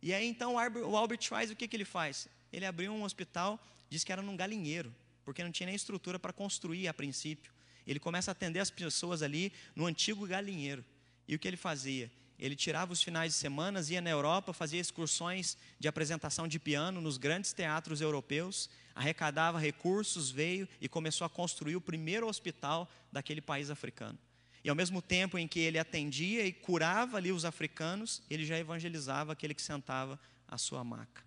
[0.00, 2.26] E aí então o Albert Schweitzer, o que, que ele faz?
[2.50, 6.32] Ele abriu um hospital, diz que era num galinheiro, porque não tinha nem estrutura para
[6.32, 7.52] construir a princípio.
[7.86, 10.82] Ele começa a atender as pessoas ali no antigo galinheiro.
[11.28, 12.10] E o que ele fazia?
[12.38, 17.00] Ele tirava os finais de semana, ia na Europa, fazia excursões de apresentação de piano
[17.00, 23.40] nos grandes teatros europeus, arrecadava recursos, veio e começou a construir o primeiro hospital daquele
[23.40, 24.18] país africano.
[24.64, 28.58] E ao mesmo tempo em que ele atendia e curava ali os africanos, ele já
[28.58, 30.18] evangelizava aquele que sentava
[30.48, 31.22] à sua maca.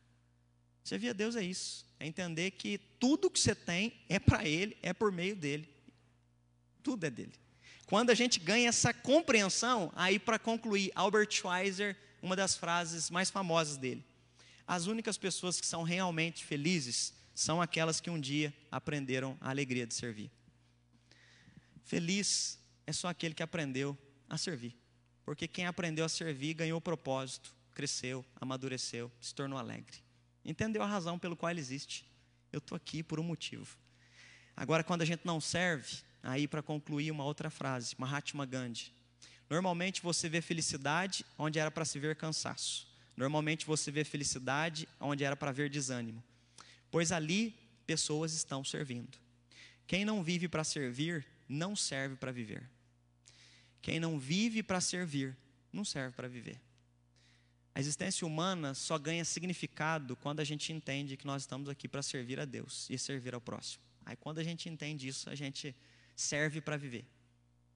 [0.84, 4.78] Você via Deus é isso, é entender que tudo que você tem é para Ele,
[4.82, 5.70] é por meio dele.
[6.82, 7.34] Tudo é dele.
[7.88, 13.30] Quando a gente ganha essa compreensão, aí para concluir, Albert Schweitzer, uma das frases mais
[13.30, 14.06] famosas dele:
[14.68, 19.88] As únicas pessoas que são realmente felizes são aquelas que um dia aprenderam a alegria
[19.88, 20.30] de servir.
[21.86, 23.98] Feliz é só aquele que aprendeu
[24.30, 24.76] a servir.
[25.24, 30.04] Porque quem aprendeu a servir ganhou propósito, cresceu, amadureceu, se tornou alegre.
[30.44, 32.06] Entendeu a razão pelo qual ele existe.
[32.52, 33.78] Eu estou aqui por um motivo.
[34.56, 38.92] Agora, quando a gente não serve, aí para concluir uma outra frase, Mahatma Gandhi.
[39.50, 42.88] Normalmente você vê felicidade onde era para se ver cansaço.
[43.16, 46.24] Normalmente você vê felicidade onde era para ver desânimo.
[46.92, 47.56] Pois ali
[47.86, 49.18] pessoas estão servindo.
[49.88, 52.70] Quem não vive para servir, não serve para viver.
[53.82, 55.36] Quem não vive para servir,
[55.72, 56.60] não serve para viver.
[57.74, 62.02] A existência humana só ganha significado quando a gente entende que nós estamos aqui para
[62.02, 63.84] servir a Deus e servir ao próximo.
[64.06, 65.76] Aí quando a gente entende isso, a gente
[66.18, 67.06] serve para viver.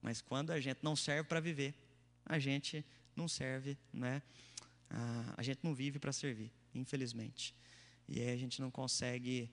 [0.02, 1.74] Mas quando a gente não serve para viver,
[2.26, 2.84] a gente
[3.14, 4.20] não serve, né?
[4.90, 7.54] Ah, a gente não vive para servir, infelizmente.
[8.08, 9.48] E aí a gente não consegue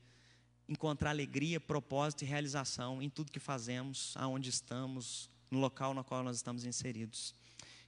[0.68, 6.24] encontrar alegria, propósito e realização em tudo que fazemos, aonde estamos, no local no qual
[6.24, 7.34] nós estamos inseridos.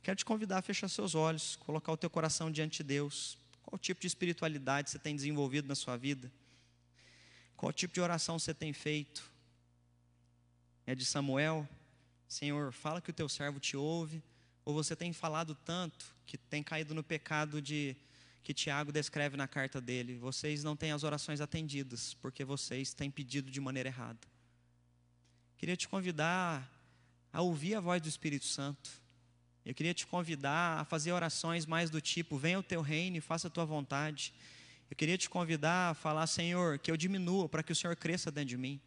[0.03, 3.37] Quero te convidar a fechar seus olhos, colocar o teu coração diante de Deus.
[3.63, 6.31] Qual tipo de espiritualidade você tem desenvolvido na sua vida?
[7.55, 9.30] Qual tipo de oração você tem feito?
[10.85, 11.67] É de Samuel?
[12.27, 14.23] Senhor, fala que o teu servo te ouve.
[14.63, 17.95] Ou você tem falado tanto que tem caído no pecado de
[18.43, 20.17] que Tiago descreve na carta dele.
[20.17, 24.19] Vocês não têm as orações atendidas, porque vocês têm pedido de maneira errada.
[25.57, 26.67] Queria te convidar
[27.31, 28.89] a ouvir a voz do Espírito Santo.
[29.63, 33.21] Eu queria te convidar a fazer orações mais do tipo: venha o teu reino e
[33.21, 34.33] faça a tua vontade.
[34.89, 38.31] Eu queria te convidar a falar, Senhor, que eu diminua para que o Senhor cresça
[38.31, 38.81] dentro de mim.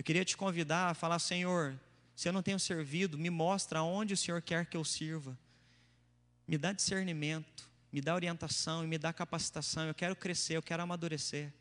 [0.00, 1.78] Eu queria te convidar a falar, Senhor,
[2.16, 5.38] se eu não tenho servido, me mostra aonde o Senhor quer que eu sirva.
[6.48, 9.84] Me dá discernimento, me dá orientação e me dá capacitação.
[9.84, 11.52] Eu quero crescer, eu quero amadurecer.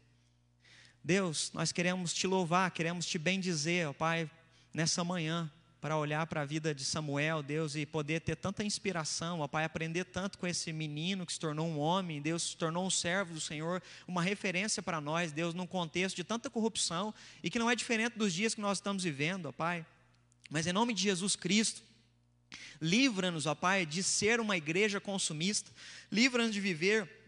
[1.03, 4.31] Deus, nós queremos te louvar, queremos te bendizer, ó Pai,
[4.73, 5.51] nessa manhã
[5.81, 9.63] para olhar para a vida de Samuel, Deus, e poder ter tanta inspiração, ó Pai,
[9.63, 13.33] aprender tanto com esse menino que se tornou um homem, Deus se tornou um servo
[13.33, 17.69] do Senhor, uma referência para nós, Deus, num contexto de tanta corrupção e que não
[17.69, 19.85] é diferente dos dias que nós estamos vivendo, ó Pai.
[20.49, 21.81] Mas em nome de Jesus Cristo,
[22.81, 25.71] livra-nos, ó Pai, de ser uma igreja consumista,
[26.11, 27.18] livra-nos de viver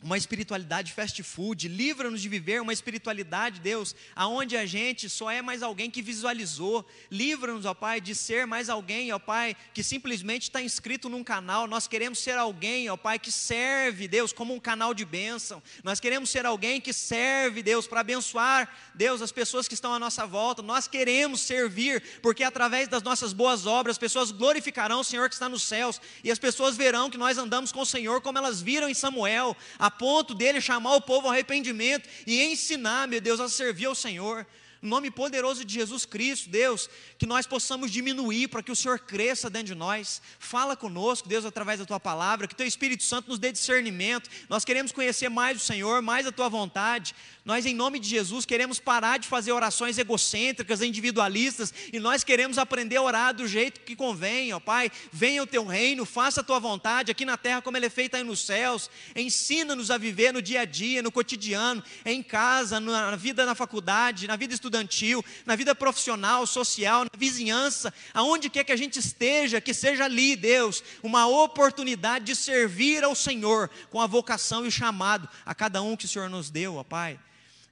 [0.00, 5.42] uma espiritualidade fast food, livra-nos de viver uma espiritualidade, Deus, aonde a gente só é
[5.42, 10.42] mais alguém que visualizou, livra-nos, ó Pai, de ser mais alguém, ó Pai, que simplesmente
[10.42, 14.60] está inscrito num canal, nós queremos ser alguém, ó Pai, que serve, Deus, como um
[14.60, 19.66] canal de bênção, nós queremos ser alguém que serve, Deus, para abençoar, Deus, as pessoas
[19.66, 23.98] que estão à nossa volta, nós queremos servir, porque através das nossas boas obras, as
[23.98, 27.72] pessoas glorificarão o Senhor que está nos céus, e as pessoas verão que nós andamos
[27.72, 31.32] com o Senhor, como elas viram em Samuel, a ponto dele chamar o povo ao
[31.32, 34.46] arrependimento e ensinar, meu Deus, a servir ao Senhor.
[34.80, 38.98] No nome poderoso de Jesus Cristo, Deus, que nós possamos diminuir para que o Senhor
[39.00, 40.22] cresça dentro de nós.
[40.38, 44.30] Fala conosco, Deus, através da tua palavra, que teu Espírito Santo nos dê discernimento.
[44.48, 47.12] Nós queremos conhecer mais o Senhor, mais a tua vontade.
[47.48, 52.58] Nós, em nome de Jesus, queremos parar de fazer orações egocêntricas, individualistas, e nós queremos
[52.58, 54.92] aprender a orar do jeito que convém, ó Pai.
[55.10, 58.18] Venha o teu reino, faça a tua vontade aqui na terra como ela é feita
[58.18, 58.90] aí nos céus.
[59.16, 64.26] Ensina-nos a viver no dia a dia, no cotidiano, em casa, na vida na faculdade,
[64.26, 69.58] na vida estudantil, na vida profissional, social, na vizinhança, aonde quer que a gente esteja,
[69.58, 74.70] que seja ali, Deus, uma oportunidade de servir ao Senhor com a vocação e o
[74.70, 77.18] chamado a cada um que o Senhor nos deu, ó Pai.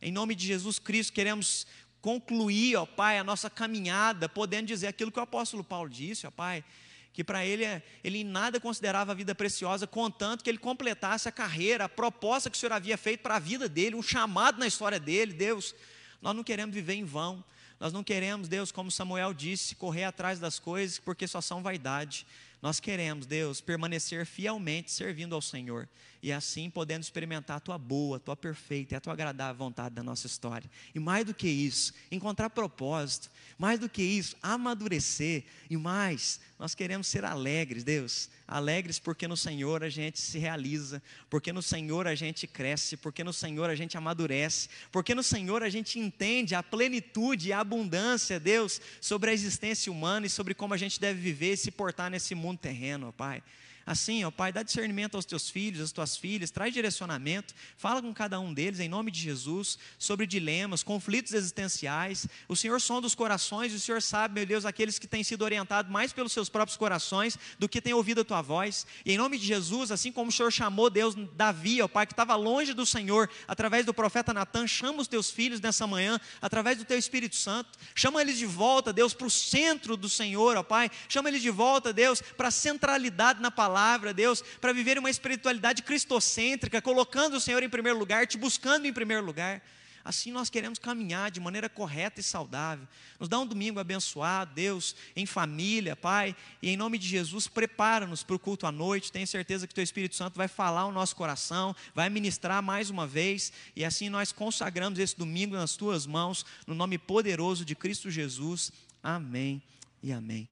[0.00, 1.66] Em nome de Jesus Cristo, queremos
[2.00, 6.30] concluir, ó Pai, a nossa caminhada, podendo dizer aquilo que o apóstolo Paulo disse, ó
[6.30, 6.64] Pai,
[7.12, 7.64] que para ele,
[8.04, 12.50] ele em nada considerava a vida preciosa, contanto que ele completasse a carreira, a proposta
[12.50, 15.74] que o Senhor havia feito para a vida dele, um chamado na história dele, Deus.
[16.20, 17.42] Nós não queremos viver em vão,
[17.80, 22.26] nós não queremos, Deus, como Samuel disse, correr atrás das coisas, porque só são vaidade.
[22.60, 25.88] Nós queremos, Deus, permanecer fielmente servindo ao Senhor
[26.22, 29.94] e assim podendo experimentar a tua boa, a tua perfeita e a tua agradável vontade
[29.94, 30.70] da nossa história.
[30.94, 35.44] E mais do que isso, encontrar propósito, mais do que isso, amadurecer.
[35.68, 41.02] E mais, nós queremos ser alegres, Deus, alegres porque no Senhor a gente se realiza,
[41.28, 45.62] porque no Senhor a gente cresce, porque no Senhor a gente amadurece, porque no Senhor
[45.62, 50.54] a gente entende a plenitude e a abundância, Deus, sobre a existência humana e sobre
[50.54, 53.42] como a gente deve viver e se portar nesse mundo terreno, Pai.
[53.86, 58.12] Assim, ó Pai, dá discernimento aos teus filhos, às tuas filhas, traz direcionamento, fala com
[58.12, 62.26] cada um deles em nome de Jesus sobre dilemas, conflitos existenciais.
[62.48, 65.42] O Senhor sonda os corações e o Senhor sabe, meu Deus, aqueles que têm sido
[65.42, 68.84] orientados mais pelos seus próprios corações do que têm ouvido a tua voz.
[69.04, 72.12] E em nome de Jesus, assim como o Senhor chamou Deus Davi, ó Pai, que
[72.12, 76.76] estava longe do Senhor, através do profeta Natan, chama os teus filhos nessa manhã, através
[76.76, 80.64] do teu Espírito Santo, chama eles de volta, Deus, para o centro do Senhor, ó
[80.64, 84.98] Pai, chama eles de volta, Deus, para a centralidade na palavra palavra, Deus, para viver
[84.98, 89.62] uma espiritualidade cristocêntrica, colocando o Senhor em primeiro lugar, te buscando em primeiro lugar.
[90.02, 92.88] Assim nós queremos caminhar de maneira correta e saudável.
[93.20, 98.22] Nos dá um domingo abençoado, Deus, em família, Pai, e em nome de Jesus, prepara-nos
[98.22, 99.12] para o culto à noite.
[99.12, 103.06] Tenho certeza que Teu Espírito Santo vai falar o nosso coração, vai ministrar mais uma
[103.06, 108.10] vez, e assim nós consagramos esse domingo nas Tuas mãos, no nome poderoso de Cristo
[108.10, 108.72] Jesus.
[109.02, 109.60] Amém
[110.02, 110.44] e amém.